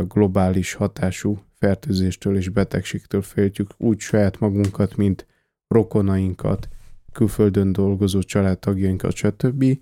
globális 0.08 0.74
hatású 0.74 1.44
fertőzéstől 1.54 2.38
és 2.38 2.50
betegségtől 2.50 3.22
féltjük 3.22 3.70
úgy 3.78 4.00
saját 4.00 4.40
magunkat, 4.40 4.96
mint 4.96 5.26
rokonainkat, 5.68 6.70
külföldön 7.12 7.72
dolgozó 7.72 8.22
családtagjainkat, 8.22 9.16
stb., 9.16 9.80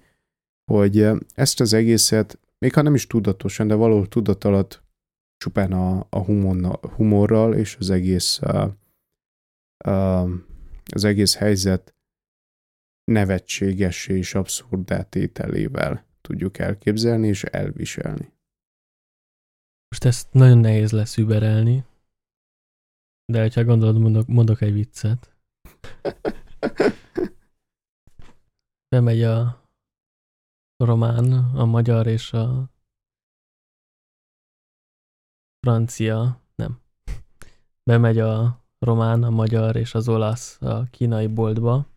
hogy 0.71 1.07
ezt 1.33 1.59
az 1.59 1.73
egészet, 1.73 2.39
még 2.57 2.73
ha 2.73 2.81
nem 2.81 2.93
is 2.93 3.07
tudatosan, 3.07 3.67
de 3.67 3.73
valahol 3.73 4.07
tudat 4.07 4.43
alatt 4.43 4.83
csupán 5.37 5.71
a, 5.71 6.07
a 6.09 6.19
humorral 6.95 7.53
és 7.53 7.75
az 7.79 7.89
egész, 7.89 8.41
a, 8.41 8.75
a, 9.89 10.23
az 10.85 11.03
egész 11.03 11.35
helyzet 11.35 11.93
nevetséges 13.03 14.07
és 14.07 14.35
abszurdátételével 14.35 16.07
tudjuk 16.29 16.57
elképzelni 16.57 17.27
és 17.27 17.43
elviselni. 17.43 18.33
Most 19.89 20.03
ezt 20.03 20.33
nagyon 20.33 20.57
nehéz 20.57 20.91
lesz 20.91 21.17
überelni, 21.17 21.85
de 23.25 23.51
ha 23.53 23.63
gondolod, 23.63 23.99
mondok, 23.99 24.27
mondok 24.27 24.61
egy 24.61 24.73
viccet. 24.73 25.35
Bemegy 28.95 29.23
a 29.23 29.67
román, 30.77 31.31
a 31.55 31.65
magyar 31.65 32.07
és 32.07 32.33
a 32.33 32.69
francia, 35.59 36.41
nem. 36.55 36.81
Bemegy 37.83 38.19
a 38.19 38.63
román, 38.79 39.23
a 39.23 39.29
magyar 39.29 39.75
és 39.75 39.93
az 39.93 40.07
olasz 40.07 40.61
a 40.61 40.83
kínai 40.83 41.27
boltba, 41.27 41.87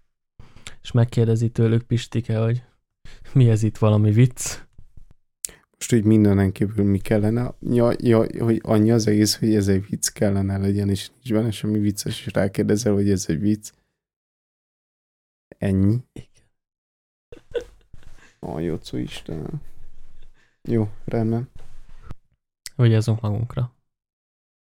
és 0.82 0.92
megkérdezi 0.92 1.50
tőlük 1.50 1.82
Pistike, 1.82 2.38
hogy 2.38 2.70
mi 3.34 3.50
ez 3.50 3.62
itt 3.62 3.78
valami 3.78 4.10
vicc? 4.10 4.58
Most 5.70 5.92
így 5.92 6.04
mindenen 6.04 6.52
kívül 6.52 6.84
mi 6.84 6.98
kellene? 6.98 7.54
Ja, 7.60 7.92
ja, 7.98 8.18
hogy 8.18 8.60
annyi 8.62 8.90
az 8.90 9.06
egész, 9.06 9.38
hogy 9.38 9.54
ez 9.54 9.68
egy 9.68 9.86
vicc 9.88 10.08
kellene 10.08 10.58
legyen, 10.58 10.88
és 10.88 11.08
nincs 11.08 11.32
benne 11.32 11.50
semmi 11.50 11.78
vicces, 11.78 12.26
és 12.26 12.32
rákérdezel, 12.32 12.92
hogy 12.92 13.10
ez 13.10 13.24
egy 13.28 13.40
vicc. 13.40 13.72
Ennyi. 15.58 15.98
Igen. 16.12 16.30
A 18.38 18.60
jó 18.60 18.76
Isten. 18.92 19.62
Jó, 20.62 20.88
rendben. 21.04 21.48
Vigyázzunk 22.76 23.20
magunkra. 23.20 23.74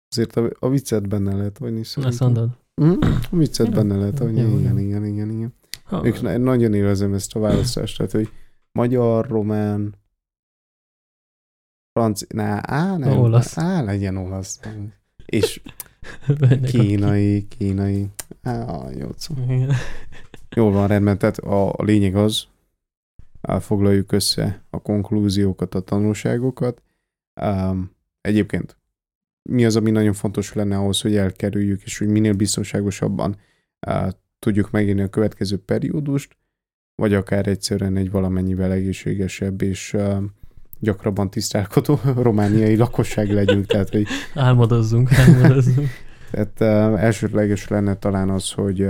Azért 0.08 0.36
a, 0.36 0.50
a 0.58 0.68
viccet 0.68 1.08
benne 1.08 1.36
lehet 1.36 1.58
vagy 1.58 1.84
szerintem. 1.84 2.04
Azt 2.04 2.20
mondod? 2.20 2.58
Mm, 2.82 3.00
a 3.30 3.36
viccet 3.36 3.70
benne 3.70 3.96
lehet 3.96 4.18
vagy 4.18 4.32
igen, 4.32 4.58
igen, 4.58 4.78
igen, 4.78 5.04
igen, 5.04 5.30
igen. 5.30 5.54
Ha. 5.84 6.06
Ők 6.06 6.20
nagyon 6.38 6.74
élvezem 6.74 7.14
ezt 7.14 7.34
a 7.34 7.40
választást, 7.40 7.96
tehát 7.96 8.12
hogy 8.12 8.28
magyar, 8.76 9.26
román, 9.26 9.94
francia, 11.92 12.26
na, 12.30 12.60
á, 12.62 12.96
nem, 12.96 13.18
Olasz. 13.18 13.58
á, 13.58 13.82
legyen 13.82 14.16
olasz. 14.16 14.60
És 15.26 15.62
kínai, 16.70 17.46
kínai, 17.48 18.10
á, 18.42 18.84
jó, 18.90 19.08
szó. 19.16 19.34
Jól 20.56 20.72
van, 20.72 20.86
rendben, 20.86 21.18
tehát 21.18 21.38
a, 21.38 21.72
a 21.72 21.82
lényeg 21.82 22.16
az, 22.16 22.46
foglaljuk 23.60 24.12
össze 24.12 24.62
a 24.70 24.82
konklúziókat, 24.82 25.74
a 25.74 25.80
tanulságokat. 25.80 26.82
Um, 27.40 27.90
egyébként 28.20 28.76
mi 29.42 29.64
az, 29.64 29.76
ami 29.76 29.90
nagyon 29.90 30.12
fontos 30.12 30.52
lenne 30.52 30.76
ahhoz, 30.76 31.00
hogy 31.00 31.16
elkerüljük, 31.16 31.82
és 31.82 31.98
hogy 31.98 32.08
minél 32.08 32.34
biztonságosabban 32.34 33.36
uh, 33.86 34.08
tudjuk 34.38 34.70
megélni 34.70 35.02
a 35.02 35.08
következő 35.08 35.58
periódust, 35.58 36.36
vagy 36.96 37.14
akár 37.14 37.46
egyszerűen 37.46 37.96
egy 37.96 38.10
valamennyivel 38.10 38.72
egészségesebb 38.72 39.62
és 39.62 39.96
gyakrabban 40.80 41.30
tisztálkodó 41.30 42.00
romániai 42.26 42.76
lakosság 42.76 43.32
legyünk. 43.32 43.66
Tehát, 43.66 43.88
hogy 43.88 44.06
Álmodozzunk, 44.34 45.12
álmodozzunk. 45.12 45.88
tehát 46.30 46.60
elsődleges 47.00 47.68
lenne 47.68 47.94
talán 47.94 48.30
az, 48.30 48.50
hogy 48.50 48.88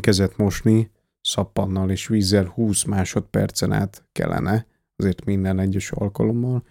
kezet 0.00 0.36
mosni 0.36 0.90
szappannal 1.20 1.90
és 1.90 2.06
vízzel 2.06 2.44
20 2.44 2.84
másodpercen 2.84 3.72
át 3.72 4.04
kellene, 4.12 4.66
azért 4.96 5.24
minden 5.24 5.58
egyes 5.58 5.90
alkalommal, 5.90 6.64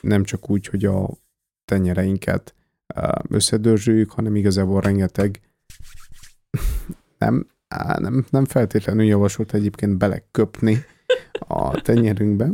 nem 0.00 0.24
csak 0.24 0.50
úgy, 0.50 0.66
hogy 0.66 0.84
a 0.84 1.08
tenyereinket 1.64 2.54
összedörzsüljük, 3.28 4.10
hanem 4.10 4.36
igazából 4.36 4.80
rengeteg 4.80 5.40
nem, 7.18 7.46
á, 7.68 7.98
nem, 7.98 8.26
nem 8.30 8.44
feltétlenül 8.44 9.04
javasolt 9.04 9.54
egyébként 9.54 9.98
beleköpni 9.98 10.76
a 11.38 11.80
tenyerünkbe, 11.80 12.50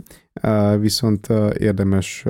viszont 0.79 1.29
érdemes 1.59 2.24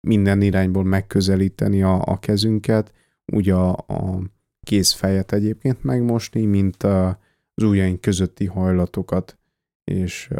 minden 0.00 0.40
irányból 0.42 0.84
megközelíteni 0.84 1.82
a, 1.82 2.02
a 2.04 2.18
kezünket, 2.18 2.92
úgy 3.26 3.50
a, 3.50 3.70
a 3.72 4.20
kézfejet 4.66 5.32
egyébként 5.32 5.82
megmosni, 5.82 6.44
mint 6.44 6.82
az 6.82 7.62
ujjaink 7.62 8.00
közötti 8.00 8.46
hajlatokat, 8.46 9.38
és 9.84 10.30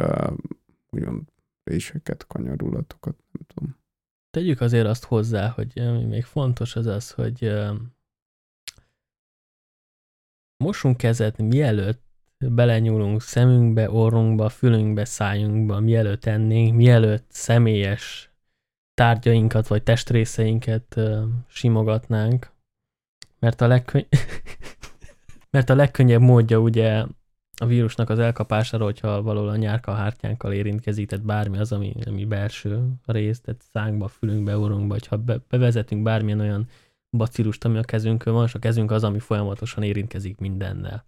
ugyan 0.91 1.29
réseket, 1.63 2.27
kanyarulatokat, 2.27 3.15
nem 3.31 3.43
tudom. 3.47 3.75
Tegyük 4.29 4.61
azért 4.61 4.87
azt 4.87 5.03
hozzá, 5.03 5.49
hogy 5.49 5.79
ami 5.79 6.03
még 6.03 6.23
fontos 6.23 6.75
az 6.75 6.85
az, 6.85 7.11
hogy 7.11 7.53
mosunk 10.57 10.97
kezet 10.97 11.37
mielőtt 11.37 12.03
belenyúlunk 12.37 13.21
szemünkbe, 13.21 13.91
orrunkba, 13.91 14.49
fülünkbe, 14.49 15.05
szájunkba, 15.05 15.79
mielőtt 15.79 16.25
ennénk, 16.25 16.75
mielőtt 16.75 17.25
személyes 17.29 18.29
tárgyainkat 18.93 19.67
vagy 19.67 19.83
testrészeinket 19.83 20.97
ö, 20.97 21.23
simogatnánk, 21.47 22.51
mert 23.39 23.61
a, 23.61 23.67
legkönny... 23.67 24.07
mert 25.51 25.69
a 25.69 25.75
legkönnyebb 25.75 26.21
módja 26.21 26.59
ugye 26.59 27.05
a 27.57 27.65
vírusnak 27.65 28.09
az 28.09 28.19
elkapására, 28.19 28.83
hogyha 28.83 29.21
valahol 29.21 29.49
a 29.49 29.55
nyárkahártyánkkal 29.55 30.53
érintkezik, 30.53 31.07
tehát 31.07 31.25
bármi 31.25 31.57
az, 31.57 31.71
ami, 31.71 31.93
ami 32.05 32.25
belső 32.25 32.87
rész, 33.05 33.41
tehát 33.41 33.61
szánkba, 33.71 34.07
fülünkbe, 34.07 34.57
orrunkba, 34.57 34.93
hogyha 34.93 35.17
be, 35.17 35.39
bevezetünk 35.49 36.03
bármilyen 36.03 36.39
olyan 36.39 36.67
bacillust, 37.17 37.65
ami 37.65 37.77
a 37.77 37.83
kezünkön 37.83 38.33
van, 38.33 38.45
és 38.45 38.53
a 38.53 38.59
kezünk 38.59 38.91
az, 38.91 39.03
ami 39.03 39.19
folyamatosan 39.19 39.83
érintkezik 39.83 40.37
mindennel. 40.37 41.05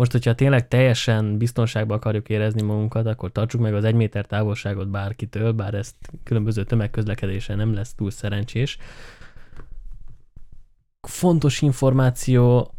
Most, 0.00 0.12
hogyha 0.12 0.34
tényleg 0.34 0.68
teljesen 0.68 1.38
biztonságban 1.38 1.96
akarjuk 1.96 2.28
érezni 2.28 2.62
magunkat, 2.62 3.06
akkor 3.06 3.32
tartsuk 3.32 3.60
meg 3.60 3.74
az 3.74 3.84
egy 3.84 3.94
méter 3.94 4.26
távolságot 4.26 4.88
bárkitől, 4.88 5.52
bár 5.52 5.74
ezt 5.74 5.96
különböző 6.22 6.64
tömegközlekedésen 6.64 7.56
nem 7.56 7.74
lesz 7.74 7.94
túl 7.94 8.10
szerencsés. 8.10 8.78
Fontos 11.00 11.62
információ, 11.62 12.74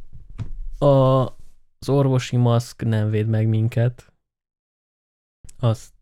a, 0.77 0.85
az 0.85 1.89
orvosi 1.89 2.37
maszk 2.37 2.83
nem 2.83 3.09
véd 3.09 3.27
meg 3.27 3.47
minket. 3.47 4.13
Azt 5.59 5.93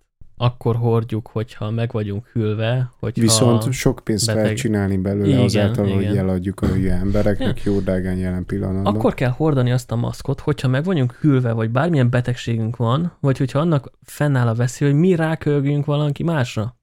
akkor 0.41 0.75
hordjuk, 0.75 1.27
hogyha 1.27 1.69
meg 1.69 1.91
vagyunk 1.91 2.25
hűlve, 2.25 2.91
hogyha... 2.99 3.21
Viszont 3.21 3.71
sok 3.71 4.01
pénzt 4.03 4.25
beteg- 4.25 4.43
lehet 4.43 4.57
csinálni 4.57 4.97
belőle 4.97 5.27
Igen, 5.27 5.39
azáltal, 5.39 5.87
hogy 5.93 6.01
igen. 6.01 6.17
eladjuk 6.17 6.61
a 6.61 6.67
hülye 6.67 6.93
embereknek 6.93 7.63
jó 7.65 7.79
drágán 7.79 8.17
jelen 8.17 8.45
pillanatban. 8.45 8.95
Akkor 8.95 9.13
kell 9.13 9.29
hordani 9.29 9.71
azt 9.71 9.91
a 9.91 9.95
maszkot, 9.95 10.39
hogyha 10.39 10.67
meg 10.67 10.83
vagyunk 10.83 11.13
hűlve, 11.13 11.51
vagy 11.51 11.69
bármilyen 11.69 12.09
betegségünk 12.09 12.77
van, 12.77 13.11
vagy 13.19 13.37
hogyha 13.37 13.59
annak 13.59 13.91
fennáll 14.01 14.47
a 14.47 14.53
veszély, 14.53 14.89
hogy 14.89 14.99
mi 14.99 15.15
rákölgünk 15.15 15.85
valaki 15.85 16.23
másra. 16.23 16.77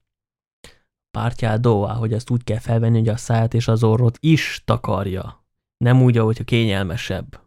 Pártyádóvá, 1.11 1.93
hogy 1.93 2.13
ezt 2.13 2.29
úgy 2.29 2.43
kell 2.43 2.59
felvenni, 2.59 2.97
hogy 2.97 3.09
a 3.09 3.17
száját 3.17 3.53
és 3.53 3.67
az 3.67 3.83
orrot 3.83 4.17
is 4.19 4.61
takarja. 4.65 5.45
Nem 5.77 6.01
úgy, 6.01 6.17
ahogy 6.17 6.37
a 6.39 6.43
kényelmesebb. 6.43 7.46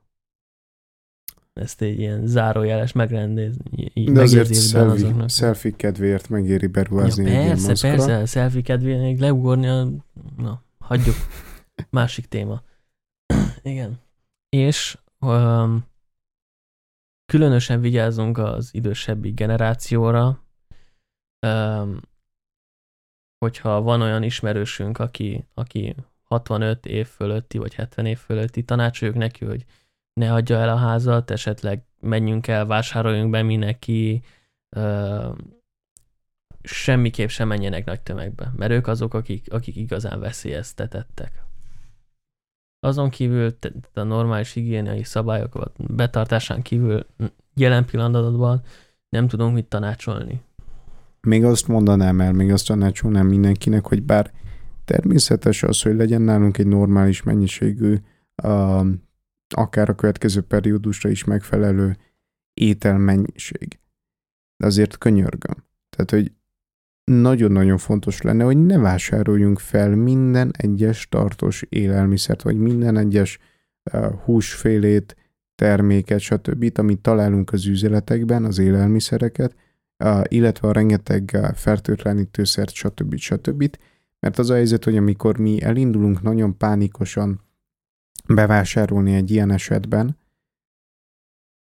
Ezt 1.60 1.82
egy 1.82 1.98
ilyen 1.98 2.26
zárójeles 2.26 2.92
megrendezni. 2.92 3.92
De 4.04 4.20
azért 4.20 4.54
selfie, 4.68 5.28
selfie 5.28 5.72
kedvéért 5.76 6.28
megéri 6.28 6.66
beruházni 6.66 7.24
ja, 7.24 7.28
egy 7.28 7.34
ilyen 7.34 7.48
persze, 7.48 7.68
maszkra. 7.68 7.90
persze, 7.90 8.26
selfie 8.26 8.62
kedvének 8.62 9.18
leugorni 9.18 9.66
a... 9.66 9.88
Na, 10.36 10.62
hagyjuk. 10.78 11.14
Másik 11.90 12.26
téma. 12.26 12.62
Igen. 13.62 14.00
És 14.48 14.98
um, 15.20 15.84
különösen 17.32 17.80
vigyázzunk 17.80 18.38
az 18.38 18.68
idősebbi 18.72 19.30
generációra, 19.30 20.44
um, 21.46 22.00
hogyha 23.38 23.80
van 23.80 24.00
olyan 24.00 24.22
ismerősünk, 24.22 24.98
aki, 24.98 25.44
aki 25.54 25.94
65 26.22 26.86
év 26.86 27.06
fölötti, 27.06 27.58
vagy 27.58 27.74
70 27.74 28.06
év 28.06 28.18
fölötti, 28.18 28.62
tanácsoljuk 28.62 29.16
neki, 29.16 29.44
hogy 29.44 29.64
ne 30.12 30.28
hagyja 30.28 30.56
el 30.56 30.68
a 30.68 30.76
házat, 30.76 31.30
esetleg 31.30 31.82
menjünk 32.00 32.46
el, 32.46 32.66
vásároljunk 32.66 33.30
be 33.30 33.42
mi 33.42 33.56
neki, 33.56 34.22
semmiképp 36.62 37.28
sem 37.28 37.48
menjenek 37.48 37.84
nagy 37.84 38.00
tömegbe, 38.00 38.52
mert 38.56 38.72
ők 38.72 38.86
azok, 38.86 39.14
akik, 39.14 39.52
akik 39.52 39.76
igazán 39.76 40.20
veszélyeztetettek. 40.20 41.44
Azon 42.80 43.10
kívül 43.10 43.56
a 43.94 44.02
normális 44.02 44.52
higiéniai 44.52 45.02
szabályok 45.02 45.72
betartásán 45.76 46.62
kívül 46.62 47.06
jelen 47.54 47.84
pillanatban 47.84 48.62
nem 49.08 49.28
tudunk 49.28 49.54
mit 49.54 49.66
tanácsolni. 49.66 50.42
Még 51.20 51.44
azt 51.44 51.68
mondanám 51.68 52.20
el, 52.20 52.32
még 52.32 52.52
azt 52.52 52.66
tanácsolnám 52.66 53.26
mindenkinek, 53.26 53.86
hogy 53.86 54.02
bár 54.02 54.32
természetes 54.84 55.62
az, 55.62 55.82
hogy 55.82 55.94
legyen 55.94 56.22
nálunk 56.22 56.58
egy 56.58 56.66
normális 56.66 57.22
mennyiségű, 57.22 57.96
uh, 58.42 58.86
akár 59.54 59.88
a 59.88 59.94
következő 59.94 60.40
periódusra 60.40 61.08
is 61.08 61.24
megfelelő 61.24 61.96
ételmennyiség. 62.54 63.78
De 64.56 64.66
azért 64.66 64.98
könyörgöm. 64.98 65.64
Tehát, 65.90 66.10
hogy 66.10 66.32
nagyon-nagyon 67.04 67.78
fontos 67.78 68.22
lenne, 68.22 68.44
hogy 68.44 68.56
ne 68.56 68.78
vásároljunk 68.78 69.58
fel 69.58 69.94
minden 69.94 70.50
egyes 70.56 71.08
tartós 71.08 71.64
élelmiszert, 71.68 72.42
vagy 72.42 72.56
minden 72.56 72.96
egyes 72.96 73.38
húsfélét, 74.24 75.16
terméket, 75.54 76.20
stb., 76.20 76.72
amit 76.74 77.00
találunk 77.00 77.52
az 77.52 77.66
üzletekben, 77.66 78.44
az 78.44 78.58
élelmiszereket, 78.58 79.54
illetve 80.24 80.68
a 80.68 80.72
rengeteg 80.72 81.52
fertőtlenítőszert, 81.54 82.70
stb. 82.70 83.16
stb. 83.16 83.76
Mert 84.20 84.38
az 84.38 84.50
a 84.50 84.54
helyzet, 84.54 84.84
hogy 84.84 84.96
amikor 84.96 85.38
mi 85.38 85.62
elindulunk 85.62 86.22
nagyon 86.22 86.56
pánikosan 86.56 87.40
bevásárolni 88.34 89.14
egy 89.14 89.30
ilyen 89.30 89.50
esetben, 89.50 90.18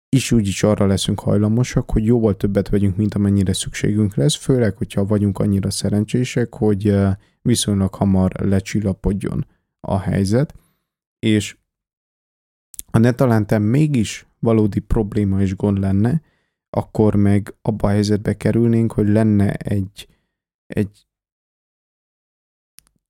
is 0.10 0.32
úgy 0.32 0.48
is 0.48 0.64
arra 0.64 0.86
leszünk 0.86 1.20
hajlamosak, 1.20 1.92
hogy 1.92 2.06
jóval 2.06 2.38
többet 2.38 2.70
vegyünk, 2.70 2.96
mint 2.96 3.14
amennyire 3.14 3.54
szükségünk 3.54 4.16
lesz, 4.16 4.36
főleg, 4.36 4.78
hogyha 4.78 5.06
vagyunk 5.06 5.40
annyira 5.40 5.70
szerencsések, 5.70 6.54
hogy 6.54 6.96
viszonylag 7.42 7.94
hamar 7.94 8.32
lecsillapodjon 8.32 9.46
a 9.80 10.00
helyzet, 10.00 10.54
és 11.20 11.58
ha 12.92 13.00
ne 13.00 13.12
talántem 13.12 13.64
mégis 13.64 14.28
valódi 14.40 14.80
probléma 14.80 15.42
és 15.42 15.56
gond 15.56 15.80
lenne, 15.80 16.22
akkor 16.70 17.16
meg 17.16 17.56
abba 17.62 17.88
a 17.88 17.92
helyzetbe 17.92 18.38
kerülnénk, 18.38 18.92
hogy 18.92 19.08
lenne 19.08 19.54
egy, 19.54 20.08
egy 20.66 21.08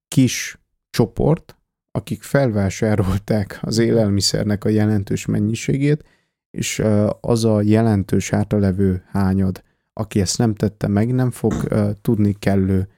kis 0.08 0.60
csoport, 0.90 1.57
akik 1.98 2.24
felvásárolták 2.24 3.60
az 3.62 3.78
élelmiszernek 3.78 4.64
a 4.64 4.70
jelentős 4.70 5.26
mennyiségét, 5.26 6.06
és 6.52 6.84
az 7.22 7.46
a 7.46 7.62
jelentős 7.62 8.30
hátralevő 8.30 9.04
hányad, 9.08 9.64
aki 9.94 10.22
ezt 10.22 10.38
nem 10.38 10.56
tette 10.56 10.88
meg, 10.88 11.14
nem 11.14 11.32
fog 11.32 11.54
tudni 12.02 12.34
kellő 12.34 12.90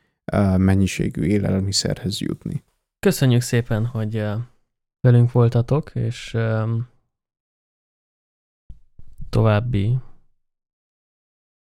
mennyiségű 0.58 1.22
élelmiszerhez 1.22 2.20
jutni. 2.20 2.64
Köszönjük 3.00 3.42
szépen, 3.42 3.86
hogy 3.86 4.26
velünk 5.02 5.32
voltatok, 5.32 5.96
és 5.96 6.38
további 9.30 9.98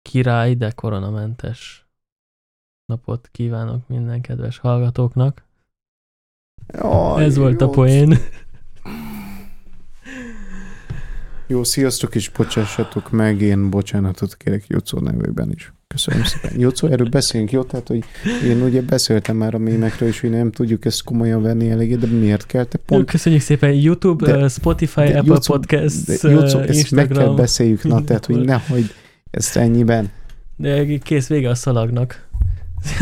király, 0.02 0.56
de 0.56 0.72
koronamentes 0.72 1.88
napot 2.86 3.28
kívánok 3.32 3.88
minden 3.88 4.22
kedves 4.22 4.58
hallgatóknak. 4.58 5.44
Jaj, 6.74 7.24
Ez 7.24 7.36
volt 7.38 7.62
jó. 7.62 7.68
a 7.68 7.70
poén. 7.70 8.18
Jó, 11.48 11.64
sziasztok, 11.64 12.16
és 12.16 12.30
bocsássatok 12.30 13.12
meg, 13.12 13.42
én 13.42 13.70
bocsánatot 13.70 14.36
kérek 14.36 14.64
Jocó 14.68 15.00
nevében 15.00 15.52
is. 15.52 15.74
Köszönöm 15.88 16.24
szépen. 16.24 16.60
Jocó, 16.60 16.88
erről 16.88 17.10
beszéljünk, 17.10 17.52
jó? 17.52 17.64
Tehát, 17.64 17.88
hogy 17.88 18.04
én 18.46 18.62
ugye 18.62 18.82
beszéltem 18.82 19.36
már 19.38 19.54
a 19.54 19.58
mémekről, 19.58 20.10
és 20.10 20.20
hogy 20.22 20.30
nem 20.30 20.52
tudjuk 20.52 20.86
ezt 20.86 21.04
komolyan 21.04 21.42
venni 21.42 21.70
eléggé, 21.70 21.96
de 21.96 22.08
miért 22.08 22.46
kell 22.46 22.64
te 22.64 22.78
pont... 22.78 23.12
Köszönjük 23.12 23.42
szépen 23.42 23.74
YouTube, 23.74 24.26
De- 24.32 24.38
de, 24.38 24.48
Spotify, 24.48 25.02
de 25.02 25.18
Apple 25.18 25.34
Jocó- 25.34 25.54
Podcasts, 25.54 26.04
de 26.22 26.30
Jocó, 26.30 26.60
uh, 26.60 26.68
ezt 26.70 26.92
meg 26.92 27.08
kell 27.08 27.16
Instagram. 27.16 27.36
beszéljük, 27.36 27.84
na, 27.84 28.04
tehát, 28.06 28.26
hogy 28.26 28.40
nehogy 28.46 28.94
ezt 29.32 29.58
ennyiben. 29.58 30.10
De 30.56 30.98
kész 30.98 31.28
vége 31.28 31.50
a 31.50 31.56
szalagnak. 31.56 32.28